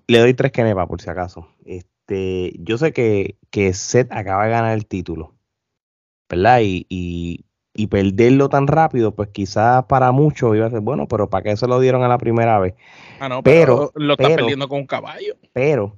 [0.07, 1.49] le doy tres quenepas por si acaso.
[1.65, 5.35] Este, yo sé que, que Seth acaba de ganar el título,
[6.29, 6.61] ¿verdad?
[6.63, 7.45] Y, y,
[7.87, 11.69] perderlo tan rápido, pues quizás para muchos iba a ser bueno, pero ¿para qué se
[11.69, 12.75] lo dieron a la primera vez?
[13.21, 15.37] Ah, no, pero, lo está perdiendo con un caballo.
[15.53, 15.97] Pero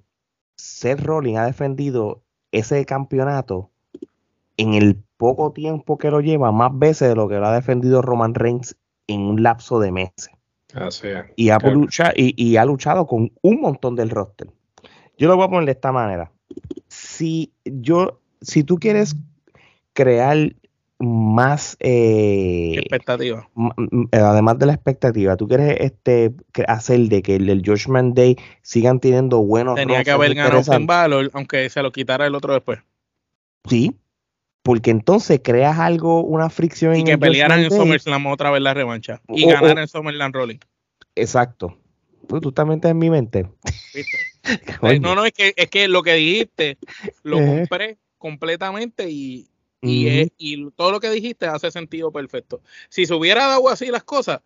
[0.57, 2.22] Seth Rollins ha defendido
[2.53, 3.70] ese campeonato
[4.57, 8.03] en el poco tiempo que lo lleva, más veces de lo que lo ha defendido
[8.03, 8.76] Roman Reigns
[9.07, 10.30] en un lapso de meses.
[10.74, 11.24] Así es.
[11.36, 14.48] Y ha, luchado, y, ha luchado con un montón del roster.
[15.18, 16.30] Yo lo voy a poner de esta manera.
[16.88, 19.16] Si yo, si tú quieres
[19.92, 20.55] crear
[21.01, 23.48] más eh, expectativa.
[24.12, 26.34] Además de la expectativa, tú quieres este
[26.68, 29.76] hacer de que el, el Judgment Day sigan teniendo buenos.
[29.76, 32.80] Tenía que haber ganado sin valor, aunque se lo quitara el otro después.
[33.68, 33.96] Sí,
[34.62, 39.22] porque entonces creas algo, una fricción y que pelearan en SummerSlam otra vez la revancha
[39.28, 40.59] y ganaran en SummerSlam Rolling.
[41.14, 41.78] Exacto.
[42.26, 43.48] Pues tú también estás en mi mente.
[45.01, 46.76] no, no, es que, es que lo que dijiste
[47.22, 49.48] lo compré completamente y,
[49.83, 52.62] y, todo lo que dijiste hace sentido perfecto.
[52.89, 54.41] Si se hubiera dado así las cosas,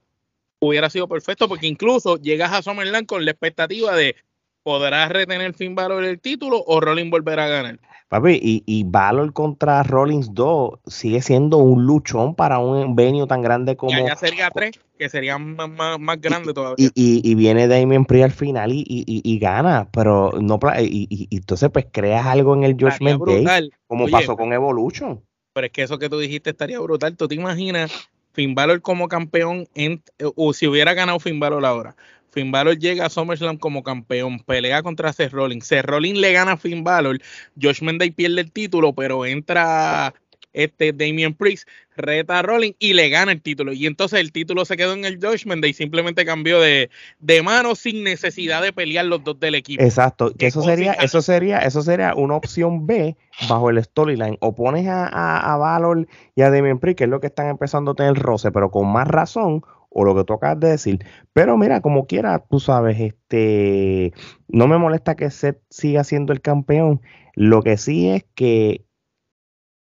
[0.60, 4.16] hubiera sido perfecto porque incluso llegas a SummerSlam con la expectativa de
[4.62, 7.80] podrás retener fin valor el título o Rolling volverá a ganar.
[8.08, 13.42] Papi, y, y Valor contra Rollins 2 sigue siendo un luchón para un venio tan
[13.42, 13.92] grande como.
[13.92, 16.76] Ya, sería 3, que sería más, más, grande todavía.
[16.78, 20.60] Y, y, viene Damien Priest al final y, gana, pero no.
[20.80, 25.20] Y, entonces, pues creas algo en el Judgment Day, como pasó con Evolution.
[25.54, 27.16] Pero es que eso que tú dijiste estaría brutal.
[27.16, 30.02] ¿Tú te imaginas Finn Balor como campeón en,
[30.36, 31.96] o si hubiera ganado Finn Balor ahora?
[32.34, 35.66] Finn Balor llega a SummerSlam como campeón, pelea contra Seth Rollins.
[35.66, 37.20] Seth Rollins le gana a Finn Balor,
[37.60, 40.12] Josh Mendez pierde el título, pero entra
[40.52, 43.72] este Damien Priest, reta a Rollins y le gana el título.
[43.72, 47.42] Y entonces el título se quedó en el Josh Mendez y simplemente cambió de, de
[47.42, 49.82] mano sin necesidad de pelear los dos del equipo.
[49.82, 53.16] Exacto, que eso sería, eso sería, eso sería una opción B
[53.48, 54.38] bajo el storyline.
[54.40, 57.48] O pones a, a, a Valor y a Damien Priest, que es lo que están
[57.48, 59.62] empezando a tener roce, pero con más razón,
[59.94, 61.06] o lo que tú acabas de decir.
[61.32, 64.12] Pero mira, como quiera, tú sabes, este,
[64.48, 67.00] no me molesta que Seth siga siendo el campeón.
[67.34, 68.84] Lo que sí es que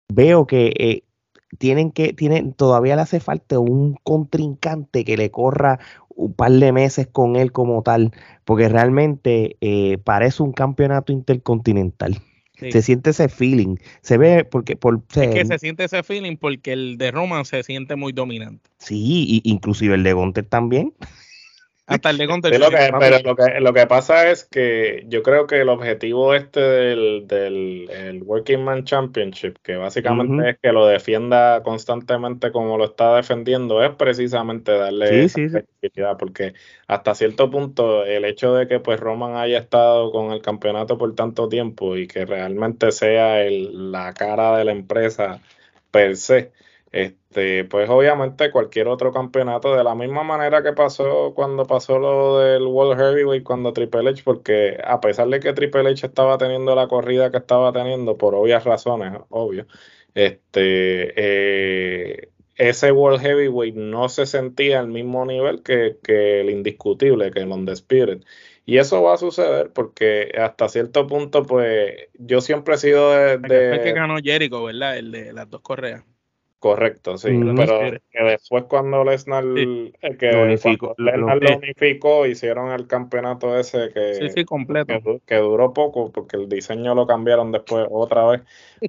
[0.10, 1.04] veo que eh,
[1.58, 5.80] tienen que, tienen, todavía le hace falta un contrincante que le corra
[6.16, 8.12] un par de meses con él como tal,
[8.46, 12.22] porque realmente eh, parece un campeonato intercontinental.
[12.58, 13.78] Se siente ese feeling.
[14.02, 17.64] Se ve porque por es que se siente ese feeling porque el de Roman se
[17.64, 18.70] siente muy dominante.
[18.78, 20.94] Sí, y inclusive el de Gunter también.
[21.86, 22.52] Hasta el de Gunter.
[23.00, 27.28] pero lo que, lo que pasa es que yo creo que el objetivo este del,
[27.28, 33.84] del Working Man Championship, que básicamente es que lo defienda constantemente como lo está defendiendo,
[33.84, 35.48] es precisamente darle sí,
[36.18, 36.54] porque
[36.88, 41.14] hasta cierto punto el hecho de que pues Roman haya estado con el campeonato por
[41.16, 45.42] tanto tiempo y que realmente sea el, la cara de la empresa
[45.92, 46.52] per se,
[46.94, 47.23] este,
[47.70, 52.64] pues obviamente cualquier otro campeonato, de la misma manera que pasó cuando pasó lo del
[52.64, 56.88] World Heavyweight cuando Triple H, porque a pesar de que Triple H estaba teniendo la
[56.88, 59.68] corrida que estaba teniendo, por obvias razones, obvio,
[60.14, 67.40] este, eh, ese World Heavyweight no se sentía al mismo nivel que, el indiscutible, que
[67.40, 68.22] el Undisputed.
[68.66, 73.38] Y eso va a suceder porque hasta cierto punto, pues yo siempre he sido de...
[73.38, 73.82] de...
[73.84, 74.98] que ganó Jericho, ¿verdad?
[74.98, 76.04] El de las dos correas.
[76.64, 77.78] Correcto, sí, pero
[78.10, 83.90] que después cuando Lesnar, eh, que lo unificó, Lesnar lo, unificó, hicieron el campeonato ese
[83.94, 85.20] que, sí, sí, completo.
[85.26, 88.42] Que, duró poco porque el diseño lo cambiaron después otra vez,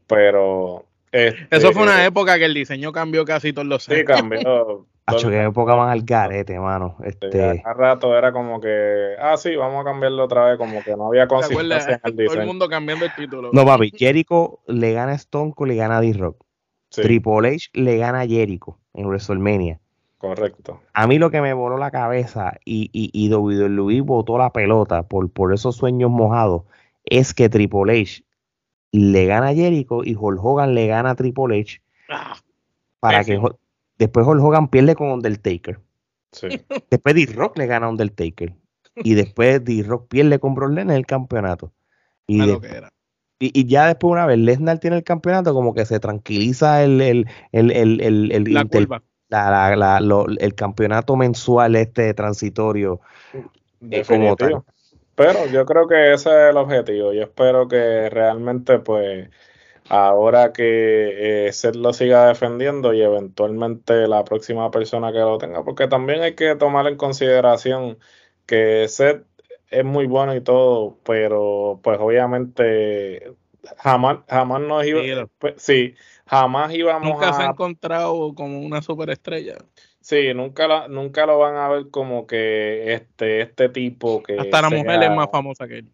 [0.06, 0.84] pero...
[1.10, 3.98] Este, Eso fue una época que el diseño cambió casi todos los años.
[3.98, 6.96] Sí, cambió, Hacho, que época más al garete, mano.
[7.00, 10.80] Sí, Este, a rato era como que, ah, sí, vamos a cambiarlo otra vez, como
[10.80, 13.50] que no había consistencia en el Todo el mundo cambiando el título.
[13.52, 16.43] no, papi, Jericho le gana a Stone Cold, le gana a D-Rock.
[16.94, 19.80] Sí, Triple H le gana a Jericho en WrestleMania.
[20.18, 20.80] correcto.
[20.92, 25.02] A mí lo que me voló la cabeza y, y, y WWE botó la pelota
[25.02, 26.62] por, por esos sueños mojados
[27.04, 28.24] es que Triple H
[28.92, 32.36] le gana a Jericho y Hulk Hogan le gana a Triple H Ah,
[33.00, 33.40] para que
[33.98, 35.80] después Hulk Hogan pierde con Undertaker.
[36.32, 36.48] Sí,
[36.90, 38.54] Después D-Rock le gana a Undertaker.
[38.96, 41.72] Y después D-Rock pierde con Brock Lesnar el campeonato.
[42.26, 42.88] Y, de-.
[43.46, 47.00] Y, y ya después, una vez Lesnar tiene el campeonato, como que se tranquiliza el,
[47.00, 49.02] el, el, el, el, el La inter- curva.
[49.28, 53.00] la- la- la- lo- el campeonato mensual este transitorio.
[53.90, 54.62] Eh, como tal.
[55.16, 57.12] Pero yo creo que ese es el objetivo.
[57.12, 59.28] Yo espero que realmente, pues,
[59.88, 65.62] ahora que eh, Seth lo siga defendiendo y eventualmente la próxima persona que lo tenga,
[65.64, 67.98] porque también hay que tomar en consideración
[68.46, 69.24] que Seth
[69.78, 73.32] es muy bueno y todo, pero pues obviamente
[73.78, 75.00] jamás, jamás nos iba,
[75.38, 75.94] pues, sí,
[76.26, 79.56] jamás íbamos Nunca se ha encontrado como una superestrella.
[80.00, 84.62] Sí, nunca, la, nunca lo van a ver como que este, este tipo que Hasta
[84.62, 85.92] la mujer es más famosa que él.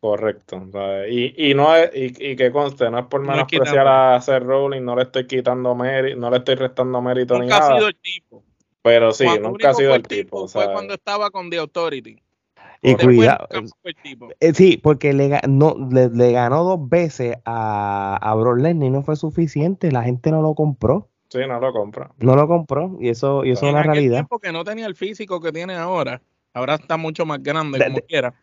[0.00, 0.68] correcto.
[0.72, 1.12] ¿sabes?
[1.12, 3.90] Y, y no es, y, y que conste, no es por No menospreciar quitando.
[3.90, 7.56] a Seth Rollins, no le estoy quitando mérito, no le estoy restando mérito ni Nunca
[7.56, 8.44] ha nada, sido el tipo.
[8.82, 10.48] pero sí, Cuando nunca ha sido el tipo.
[10.48, 10.68] Fue ¿sabes?
[10.68, 12.22] cuando estaba con The Authority.
[12.84, 13.48] Y cuidado.
[14.40, 18.86] eh, sí, porque le, ga- no, le, le ganó dos veces a, a Brock Lesnar
[18.88, 19.90] y no fue suficiente.
[19.90, 21.08] La gente no lo compró.
[21.30, 22.10] Sí, no lo compra.
[22.18, 22.96] No lo compró.
[23.00, 24.18] Y eso, y eso es una realidad.
[24.18, 26.20] tiempo que no tenía el físico que tiene ahora.
[26.52, 28.34] Ahora está mucho más grande, De- como de- quiera.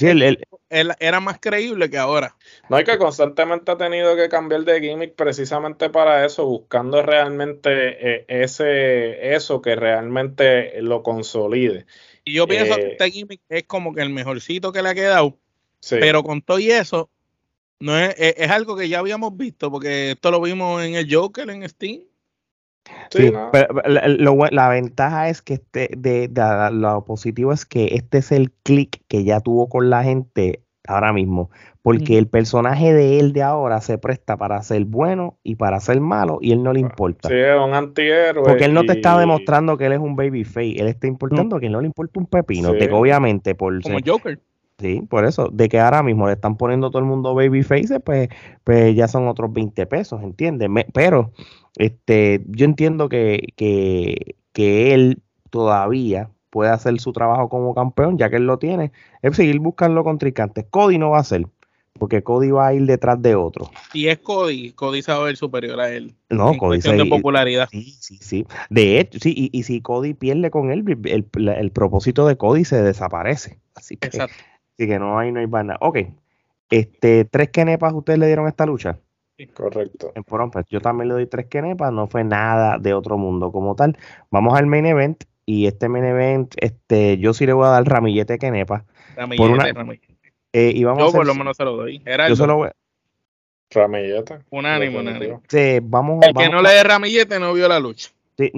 [0.00, 2.34] Sí, el- el- él era más creíble que ahora.
[2.68, 7.70] No hay que constantemente ha tenido que cambiar de gimmick precisamente para eso, buscando realmente
[7.70, 11.86] eh, ese eso que realmente lo consolide.
[12.24, 14.94] Y yo pienso Eh, que este gimmick es como que el mejorcito que le ha
[14.94, 15.36] quedado.
[15.80, 15.96] Sí.
[15.98, 17.10] Pero con todo y eso,
[17.80, 21.12] no es, es, es algo que ya habíamos visto, porque esto lo vimos en el
[21.12, 22.02] Joker, en Steam.
[23.10, 23.50] Sí, Sí, no.
[23.52, 27.94] pero la, lo bue- la ventaja es que este, de, de- lo positivo es que
[27.94, 30.62] este es el click que ya tuvo con la gente
[30.92, 31.50] ahora mismo,
[31.82, 36.00] porque el personaje de él de ahora se presta para ser bueno y para ser
[36.00, 37.28] malo y él no le importa.
[37.28, 38.44] Sí, es un antihéroe.
[38.44, 41.58] Porque él no te está y- demostrando que él es un babyface, él está importando
[41.58, 42.78] que no le importa un pepino, Sí.
[42.78, 44.38] de que obviamente por Como ser- Joker.
[44.78, 48.28] Sí, por eso, de que ahora mismo le están poniendo todo el mundo babyface, pues,
[48.64, 50.68] pues ya son otros 20 pesos, ¿entiendes?
[50.68, 51.30] Me- pero
[51.76, 58.28] este, yo entiendo que, que, que él todavía puede hacer su trabajo como campeón, ya
[58.28, 58.92] que él lo tiene,
[59.22, 60.66] es seguir buscando contrincantes.
[60.68, 61.46] Cody no va a ser,
[61.98, 63.70] porque Cody va a ir detrás de otro.
[63.94, 66.14] Y es Cody, Cody se va a ver superior a él.
[66.28, 67.68] No, en Cody se- de popularidad.
[67.70, 68.46] Sí, sí, sí.
[68.68, 72.36] De hecho, sí, y, y si Cody pierde con él, el, el- el propósito de
[72.36, 73.58] Cody se desaparece.
[73.74, 74.36] Así que, Exacto.
[74.76, 75.78] así que no hay, no hay para nada.
[75.80, 76.00] Ok.
[76.68, 78.98] Este, tres kenepas ustedes le dieron a esta lucha.
[79.54, 80.12] Correcto.
[80.14, 83.74] En pues yo también le doy tres kenepas, no fue nada de otro mundo como
[83.74, 83.96] tal.
[84.30, 87.84] Vamos al main event, y este main event, este, yo sí le voy a dar
[87.84, 88.84] ramillete kenepa.
[89.16, 90.12] Ramillete, por una- ramillete.
[90.52, 92.02] Eh, y vamos Yo a hacer- por lo menos se lo doy.
[92.04, 92.70] Era yo el se lo voy-
[93.70, 94.38] Ramillete.
[94.50, 95.42] unánimo, unánimo.
[95.48, 98.10] sí, vamos, El que vamos no a- le dé ramillete no vio la lucha.
[98.36, 98.50] Sí,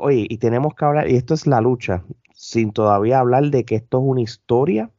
[0.00, 2.02] oye, y tenemos que hablar, y esto es la lucha,
[2.34, 4.90] sin todavía hablar de que esto es una historia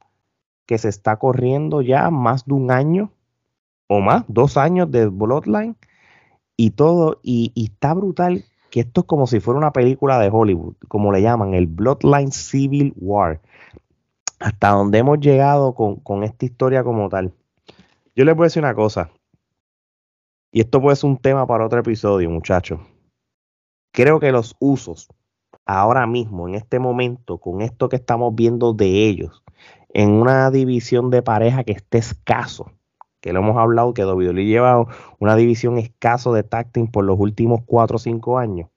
[0.65, 3.11] que se está corriendo ya más de un año
[3.87, 5.75] o más, dos años de Bloodline
[6.57, 8.43] y todo, y, y está brutal
[8.73, 12.31] que esto es como si fuera una película de Hollywood, como le llaman, el Bloodline
[12.31, 13.39] Civil War,
[14.39, 17.31] hasta donde hemos llegado con, con esta historia como tal.
[18.15, 19.11] Yo les voy a decir una cosa,
[20.51, 22.79] y esto puede ser un tema para otro episodio, muchachos.
[23.91, 25.07] Creo que los usos
[25.67, 29.43] ahora mismo, en este momento, con esto que estamos viendo de ellos,
[29.89, 32.71] en una división de pareja que esté escaso,
[33.23, 34.85] que lo hemos hablado, que WWE lleva
[35.17, 38.67] una división escaso de tacting por los últimos cuatro o cinco años,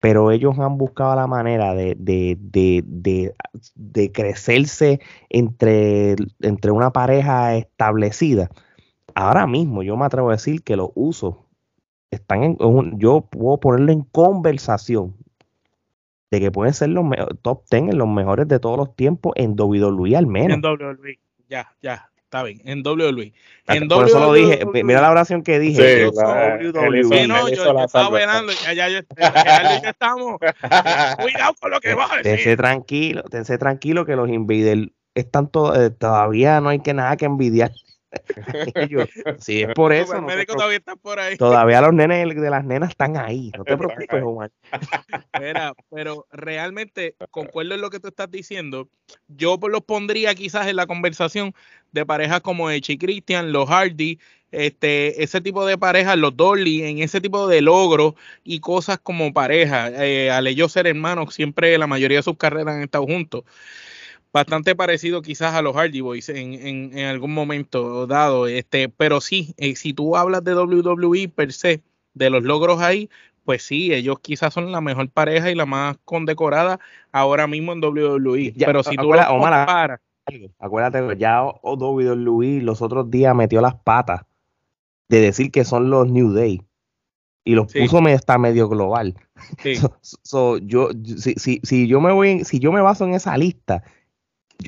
[0.00, 3.34] pero ellos han buscado la manera de, de, de,
[3.76, 8.50] de, crecerse entre, entre una pareja establecida.
[9.14, 11.36] Ahora mismo yo me atrevo a decir que los usos
[12.10, 12.58] están en
[12.98, 15.14] yo puedo ponerlo en conversación
[16.32, 17.04] de que pueden ser los
[17.42, 20.56] top 10 en los mejores de todos los tiempos en WWE al menos.
[20.56, 21.20] En WWE.
[21.48, 22.10] Ya, ya.
[22.28, 22.60] Está bien.
[22.66, 23.32] En WWE.
[23.66, 24.84] Ah, En Por eso lo dije, WWE.
[24.84, 26.10] mira la oración que dije.
[26.10, 27.04] Sí, WWE.
[27.22, 28.52] Sí, no, yo, estaba velando.
[28.66, 30.38] Ya, ya, yo, Gerardo y yo estamos.
[31.22, 32.56] Cuidado con lo que vas a Tense decir.
[32.58, 37.24] tranquilo, tense tranquilo que los Invaders están to- eh, todavía no hay que nada que
[37.24, 37.70] envidiar.
[39.38, 40.14] si es por eso.
[40.46, 41.36] Todavía por ahí.
[41.36, 43.50] Todavía los nenes de las nenas están ahí.
[43.56, 44.50] No te preocupes, Omar.
[45.38, 48.88] Mira, pero realmente concuerdo en lo que tú estás diciendo.
[49.28, 51.54] Yo los pondría quizás en la conversación
[51.92, 54.18] de parejas como Echi Christian, los Hardy,
[54.50, 59.32] este, ese tipo de parejas, los Dolly, en ese tipo de logros y cosas como
[59.32, 59.88] pareja.
[60.04, 63.44] Eh, al ellos ser hermanos, siempre la mayoría de sus carreras han estado juntos
[64.32, 66.54] bastante parecido quizás a los Hardy Boys en,
[66.94, 68.46] en, algún momento dado.
[68.46, 71.82] Este, pero sí, eh, si tú hablas de WWE per se,
[72.14, 73.08] de los logros ahí,
[73.44, 76.80] pues sí, ellos quizás son la mejor pareja y la más condecorada
[77.12, 78.54] ahora mismo en WWE.
[78.58, 80.00] pero si tú lo comparas,
[80.58, 84.22] acuérdate, ya WWE los otros días metió las patas
[85.08, 86.62] de decir que son los New Day
[87.44, 89.14] y los puso está medio global.
[90.62, 93.82] yo, si, si, si, yo me voy, si yo me baso en esa lista,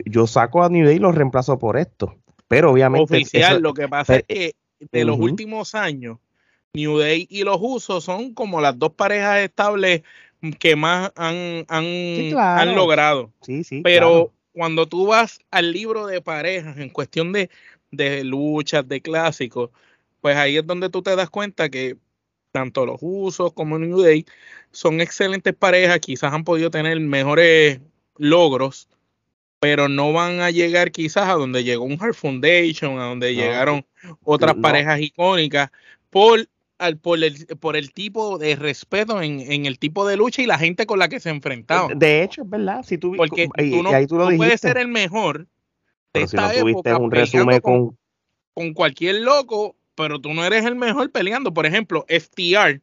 [0.04, 2.16] yo, saco a New Day y lo reemplazo por esto.
[2.48, 3.14] Pero obviamente.
[3.14, 4.54] Oficial, lo que pasa es que
[4.90, 6.18] de los últimos años,
[6.72, 10.02] New Day y los Usos son como las dos parejas estables
[10.58, 13.32] que más han, han, logrado.
[13.42, 13.82] Sí, sí.
[13.82, 17.50] Pero cuando tú vas al libro de parejas en cuestión de,
[17.90, 19.70] de luchas, de clásicos,
[20.20, 21.96] pues ahí es donde tú te das cuenta que
[22.52, 24.24] tanto los Usos como New Day
[24.72, 27.80] son excelentes parejas, quizás han podido tener mejores
[28.16, 28.88] logros,
[29.60, 33.84] pero no van a llegar quizás a donde llegó un Heart Foundation, a donde llegaron
[34.24, 35.70] otras parejas icónicas,
[36.08, 36.48] por,
[36.78, 40.58] al, por, el, por el tipo de respeto en, el tipo de lucha y la
[40.58, 41.98] gente con la que se enfrentaban.
[41.98, 42.82] De hecho, es verdad.
[42.82, 45.46] Si tú, Porque tú no, puedes ser el mejor
[46.14, 47.98] de esta época un resumen con,
[48.54, 51.52] con cualquier loco, pero tú no eres el mejor peleando.
[51.52, 52.80] Por ejemplo, FTR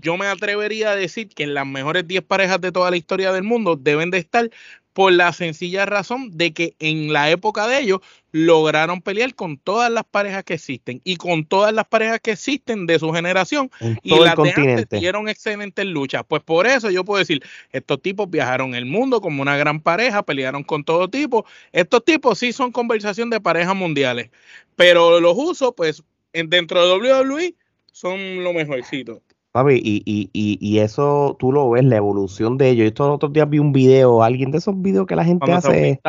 [0.00, 3.32] yo me atrevería a decir que en las mejores 10 parejas de toda la historia
[3.32, 4.50] del mundo deben de estar
[4.98, 8.00] por la sencilla razón de que en la época de ellos
[8.32, 12.84] lograron pelear con todas las parejas que existen y con todas las parejas que existen
[12.84, 13.70] de su generación
[14.02, 16.24] y las de antes dieron excelentes luchas.
[16.26, 20.24] Pues por eso yo puedo decir, estos tipos viajaron el mundo como una gran pareja,
[20.24, 21.46] pelearon con todo tipo.
[21.70, 24.30] Estos tipos sí son conversación de parejas mundiales,
[24.74, 27.54] pero los usos, pues dentro de WWE
[27.92, 29.22] son lo mejorcito
[29.70, 32.84] y, y, y, y, eso tú lo ves, la evolución de ellos.
[32.84, 36.00] Yo estos otros días vi un video, alguien de esos videos que la gente hace,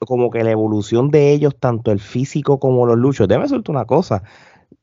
[0.00, 3.28] como que la evolución de ellos, tanto el físico como los luchos.
[3.28, 4.22] Debe ser una cosa.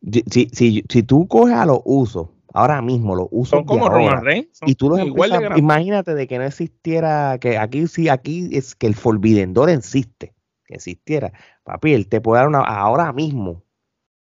[0.01, 4.23] Si, si, si tú coges a los usos, ahora mismo los usos son como Roman
[4.23, 8.75] Reigns, y tú los empiezas, imagínate de que no existiera, que aquí sí, aquí es
[8.75, 10.33] que el Forbidden existe,
[10.65, 11.33] que existiera.
[11.63, 13.63] Papi, él te puede dar una, ahora mismo,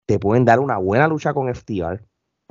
[0.05, 2.03] te pueden dar una buena lucha con FTR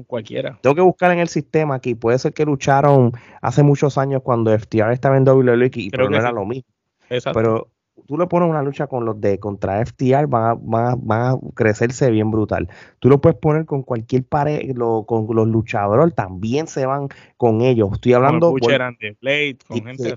[0.06, 0.58] cualquiera.
[0.62, 1.94] Tengo que buscar en el sistema aquí.
[1.94, 6.32] Puede ser que lucharon hace muchos años cuando FTR estaba en WWE, pero no era
[6.32, 6.68] lo mismo.
[7.08, 7.68] Pero
[8.06, 12.68] tú le pones una lucha con los de contra FTR, van a, crecerse bien brutal.
[12.98, 14.74] Tú lo puedes poner con cualquier pared,
[15.06, 17.90] con los luchadores, también se van con ellos.
[17.92, 18.54] Estoy hablando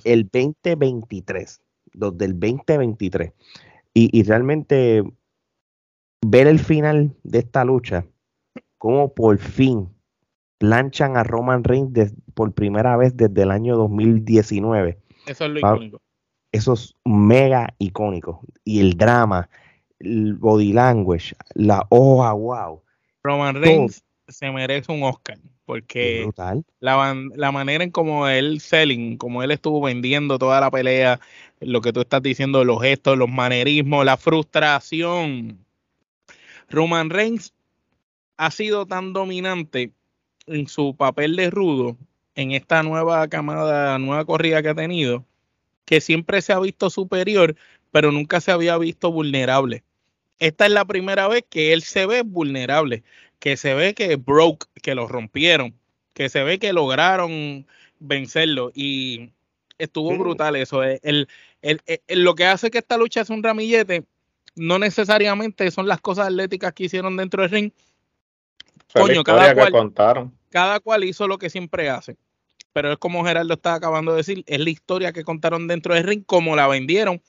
[0.04, 1.62] el 2023,
[1.94, 3.34] los del 2023.
[3.94, 5.04] Y, y realmente
[6.26, 8.06] ver el final de esta lucha
[8.86, 9.90] cómo por fin
[10.60, 15.00] planchan a Roman Reigns por primera vez desde el año 2019.
[15.26, 16.02] Eso es lo icónico.
[16.52, 18.42] Eso es mega icónico.
[18.64, 19.50] Y el drama,
[19.98, 22.84] el body language, la hoja, wow.
[23.24, 26.30] Roman Reigns se merece un Oscar porque
[26.80, 31.20] la, la, manera en como él selling, como él estuvo vendiendo toda la pelea,
[31.60, 35.66] lo que tú estás diciendo, los gestos, los manerismos, la frustración.
[36.70, 37.55] Roman Reigns
[38.38, 39.92] ha sido tan dominante
[40.48, 41.98] en su papel de rudo
[42.36, 45.26] en esta nueva camada, nueva corrida que ha tenido,
[45.86, 47.56] que siempre se ha visto superior,
[47.92, 49.84] pero nunca se había visto vulnerable.
[50.40, 53.04] Esta es la primera vez que él se ve vulnerable,
[53.40, 55.74] que se ve que broke, que lo rompieron,
[56.14, 57.66] que se ve que lograron
[58.00, 59.32] vencerlo y
[59.78, 60.84] estuvo brutal eso.
[60.84, 61.28] El,
[62.10, 64.06] lo que hace que esta lucha sea un ramillete
[64.56, 67.72] no necesariamente son las cosas atléticas que hicieron dentro del ring,
[69.02, 69.92] Coño, cada cual,
[70.50, 72.18] cada cual hizo lo que siempre hace.
[72.74, 76.04] Pero es como Gerardo estaba acabando de decir, es la historia que contaron dentro del
[76.04, 77.22] ring, como la vendieron.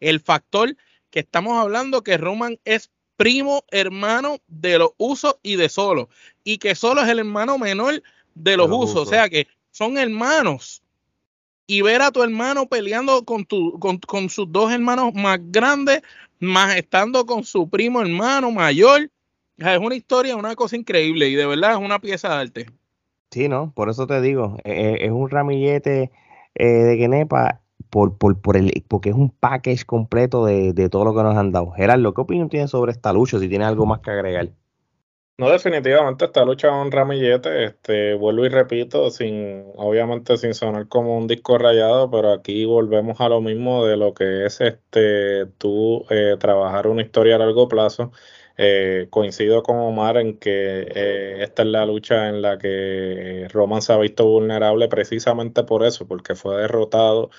[0.00, 0.76] El factor
[1.10, 6.08] que estamos hablando que Roman es primo hermano de los usos y de solo.
[6.42, 8.02] Y que solo es el hermano menor
[8.34, 8.96] de los, usos.
[8.96, 10.82] O sea que son hermanos.
[11.66, 16.02] Y ver a tu hermano peleando con, tu, con, con sus dos hermanos más grandes,
[16.38, 19.10] más estando con su primo hermano mayor,
[19.58, 22.66] es una historia, una cosa increíble y de verdad es una pieza de arte.
[23.30, 23.72] Sí, ¿no?
[23.74, 26.12] Por eso te digo, e, e, es un ramillete
[26.54, 31.04] eh, de Genepa por, por, por el, porque es un package completo de, de todo
[31.04, 31.72] lo que nos han dado.
[31.72, 33.38] Gerardo, ¿qué opinión tienes sobre esta lucha?
[33.38, 34.50] Si tiene algo más que agregar.
[35.36, 40.86] No, definitivamente esta lucha es un ramillete, este, vuelvo y repito, sin, obviamente sin sonar
[40.86, 45.46] como un disco rayado, pero aquí volvemos a lo mismo de lo que es este
[45.58, 48.12] tú eh, trabajar una historia a largo plazo.
[48.56, 53.82] Eh, coincido con Omar en que eh, esta es la lucha en la que Roman
[53.82, 57.30] se ha visto vulnerable precisamente por eso, porque fue derrotado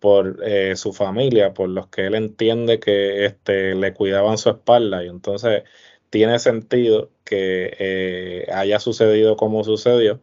[0.00, 0.38] por
[0.74, 5.04] su familia, por los que él entiende que este, le cuidaban su espalda.
[5.04, 5.62] Y entonces
[6.12, 10.20] tiene sentido que eh, haya sucedido como sucedió,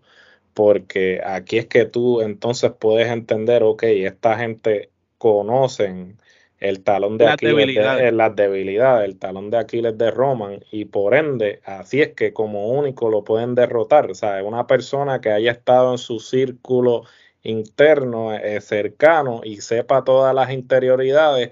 [0.53, 6.19] porque aquí es que tú entonces puedes entender, ok, esta gente conocen
[6.59, 10.85] el talón de Aquiles, de, eh, las debilidades, el talón de Aquiles de Roman, y
[10.85, 14.11] por ende, así es que como único lo pueden derrotar.
[14.11, 17.03] O sea, una persona que haya estado en su círculo
[17.43, 21.51] interno, eh, cercano, y sepa todas las interioridades,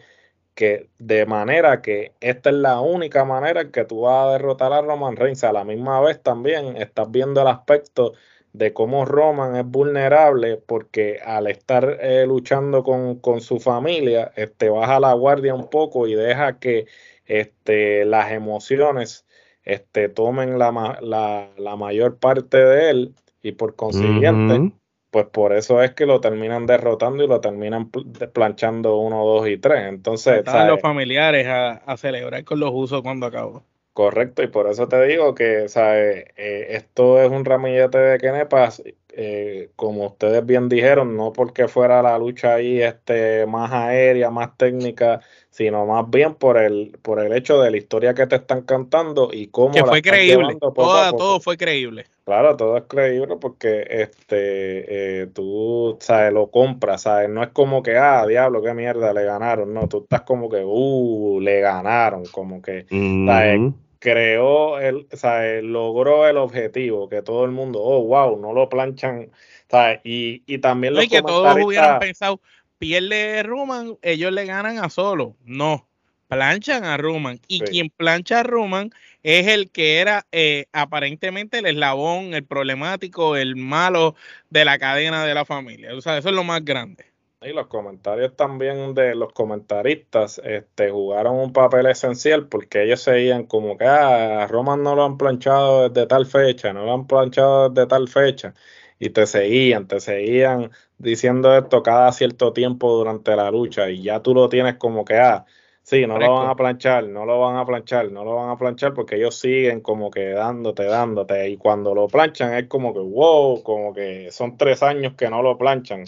[0.56, 4.74] que de manera que esta es la única manera en que tú vas a derrotar
[4.74, 5.44] a Roman Reigns.
[5.44, 8.14] A la misma vez también estás viendo el aspecto
[8.58, 15.00] de cómo Roman es vulnerable porque al estar eh, luchando con, su familia, este, baja
[15.00, 16.88] la guardia un poco y deja que
[17.26, 19.26] este, las emociones
[19.64, 24.72] este, tomen la, la, mayor parte de él y por consiguiente
[25.12, 27.90] pues por eso es que lo terminan derrotando y lo terminan
[28.34, 29.86] planchando uno, dos y tres.
[29.88, 33.64] Entonces, Estaban los familiares a, celebrar con los usos cuando acabó.
[33.98, 36.26] Correcto, y por eso te digo que ¿sabes?
[36.38, 42.04] Eh, esto es un ramillete de Kenepas, eh, como ustedes bien dijeron, no porque fuera
[42.04, 47.34] la lucha ahí este, más aérea, más técnica, sino más bien por el, por el
[47.34, 49.74] hecho de la historia que te están cantando y cómo...
[49.74, 52.06] Que fue creíble, todo fue creíble.
[52.24, 56.32] Claro, todo es creíble porque este, eh, tú, ¿sabes?
[56.32, 57.30] Lo compras, ¿sabes?
[57.30, 59.74] No es como que, ah, diablo, qué mierda, le ganaron.
[59.74, 62.86] No, tú estás como que, uh, le ganaron, como que,
[63.26, 63.74] ¿sabes?
[64.00, 65.64] Creó, el, ¿sabes?
[65.64, 69.30] logró el objetivo, que todo el mundo, oh, wow, no lo planchan,
[69.70, 70.00] ¿sabes?
[70.04, 72.40] Y, y también los y que todos hubieran pensado,
[72.78, 75.36] pierde Roman, ellos le ganan a solo.
[75.44, 75.88] No,
[76.28, 77.40] planchan a Roman.
[77.48, 78.92] Y quien plancha a Roman
[79.24, 84.16] es el que era eh, aparentemente el eslabón, el problemático, el malo
[84.50, 85.96] de la cadena de la familia.
[85.96, 87.06] O sea, eso es lo más grande.
[87.48, 93.46] Y los comentarios también de los comentaristas este, jugaron un papel esencial porque ellos seguían
[93.46, 97.08] como que ah, a Roman no lo han planchado desde tal fecha, no lo han
[97.08, 98.54] planchado desde tal fecha.
[99.00, 104.22] Y te seguían, te seguían diciendo esto cada cierto tiempo durante la lucha y ya
[104.22, 105.46] tú lo tienes como que, ah,
[105.88, 108.58] Sí, no lo van a planchar, no lo van a planchar, no lo van a
[108.58, 111.50] planchar porque ellos siguen como que dándote, dándote.
[111.50, 115.42] Y cuando lo planchan es como que, wow, como que son tres años que no
[115.42, 116.04] lo planchan.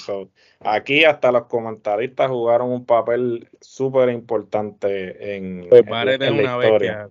[0.59, 7.09] aquí hasta los comentaristas jugaron un papel súper importante en, pues en, la historia.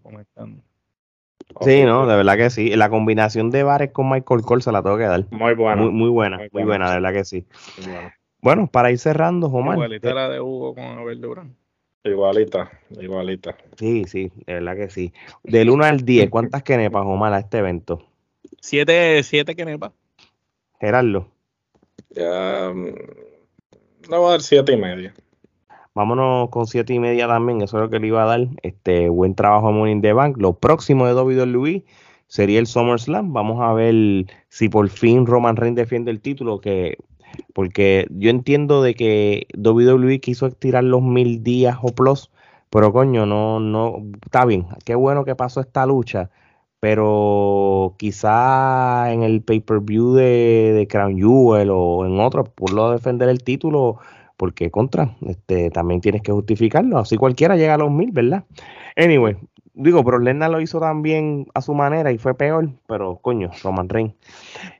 [1.63, 2.77] Sí, no, de verdad que sí.
[2.77, 5.25] La combinación de bares con Michael Cole se la tengo que dar.
[5.31, 5.81] Muy buena.
[5.81, 7.47] Muy, buena, muy, buena, de verdad que sí.
[8.43, 8.67] Bueno.
[8.67, 9.77] para ir cerrando, Omar.
[9.77, 11.57] Igualita la de Hugo con Abel Durán.
[12.09, 13.57] Igualita, igualita.
[13.77, 15.13] Sí, sí, de verdad que sí.
[15.45, 18.03] Del 1 al 10, ¿cuántas quenepas, Omar, a este evento?
[18.61, 19.93] Siete, siete quenepas.
[20.81, 21.29] Gerardo.
[22.11, 25.15] Ya, le voy a dar siete y media.
[25.95, 28.47] Vámonos con siete y media también, eso es lo que le iba a dar.
[28.63, 30.37] Este buen trabajo en Morning the Bank.
[30.39, 31.85] Lo próximo de WWE
[32.29, 33.33] sería el SummerSlam.
[33.33, 36.99] Vamos a ver si por fin Roman Reigns defiende el título, que
[37.55, 42.31] porque yo entiendo de que WWE quiso estirar los mil días o plus,
[42.71, 46.31] pero coño, no, no, está bien, qué bueno que pasó esta lucha,
[46.81, 53.29] pero quizá en el pay-per-view de, de, Crown Jewel o en otro, por lo defender
[53.29, 53.99] el título,
[54.37, 58.45] porque contra, este, también tienes que justificarlo, así cualquiera llega a los mil, ¿verdad?
[58.97, 59.37] Anyway,
[59.81, 63.89] Digo, pero Lesnar lo hizo también a su manera y fue peor, pero coño, Roman
[63.89, 64.13] Reigns.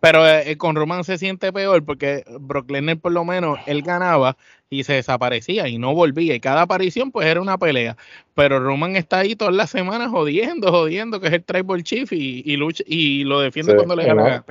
[0.01, 4.37] Pero eh, con Roman se siente peor porque Brock Lesnar por lo menos él ganaba
[4.71, 7.97] y se desaparecía y no volvía y cada aparición pues era una pelea.
[8.35, 12.43] Pero Roman está ahí todas las semanas jodiendo, jodiendo que es el tribal chief y,
[12.45, 14.45] y lucha y lo defiende cuando le gana.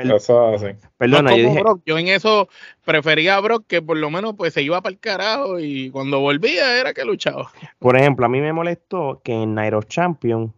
[0.98, 2.50] Perdona, yo, yo en eso
[2.84, 6.20] prefería a Brock que por lo menos pues se iba para el carajo y cuando
[6.20, 7.52] volvía era que luchaba.
[7.80, 10.54] Por ejemplo, a mí me molestó que en Nairo Champion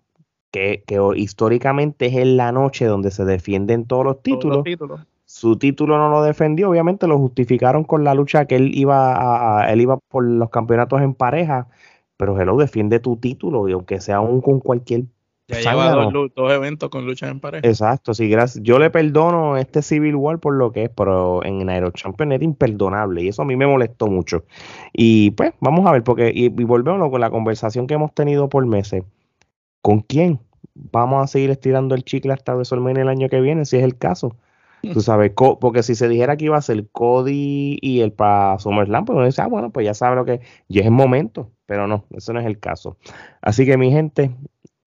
[0.51, 4.65] que, que, históricamente es en la noche donde se defienden todos los títulos,
[5.29, 9.71] su título no lo defendió, obviamente lo justificaron con la lucha que él iba a,
[9.71, 11.67] él iba por los campeonatos en pareja,
[12.17, 15.03] pero lo defiende tu título y aunque sea aún con cualquier
[15.47, 17.67] Ya lleva dos, dos, eventos con luchas en pareja.
[17.67, 18.63] Exacto, sí, gracias.
[18.63, 22.41] Yo le perdono este Civil War por lo que es, pero en Aero Champion es
[22.41, 24.45] imperdonable y eso a mí me molestó mucho.
[24.93, 28.65] Y pues vamos a ver, porque y, volvemos con la conversación que hemos tenido por
[28.65, 29.03] meses.
[29.83, 30.39] ¿Con quién?
[30.73, 33.95] Vamos a seguir estirando el chicle hasta WrestleMania el año que viene, si es el
[33.95, 34.35] caso.
[34.81, 39.05] Tú sabes, porque si se dijera que iba a ser Cody y el para SummerSlam,
[39.05, 41.87] pues uno dice, ah, bueno, pues ya sabe lo que ya es el momento, pero
[41.87, 42.97] no, eso no es el caso.
[43.41, 44.31] Así que mi gente,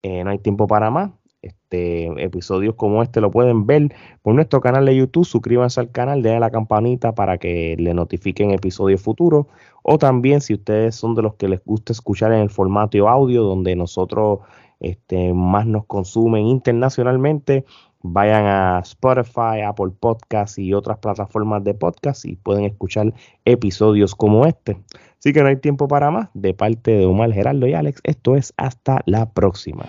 [0.02, 1.10] eh, no hay tiempo para más.
[1.42, 3.92] Este, episodios como este lo pueden ver
[4.22, 5.24] por nuestro canal de YouTube.
[5.24, 9.46] Suscríbanse al canal, denle la campanita para que le notifiquen episodios futuros.
[9.82, 13.42] O también, si ustedes son de los que les gusta escuchar en el formato audio,
[13.42, 14.40] donde nosotros
[14.78, 17.64] este, más nos consumen internacionalmente,
[18.02, 23.12] vayan a Spotify, Apple Podcasts y otras plataformas de podcast y pueden escuchar
[23.44, 24.78] episodios como este.
[25.18, 26.28] Así que no hay tiempo para más.
[26.34, 29.86] De parte de Omar, Geraldo y Alex, esto es hasta la próxima.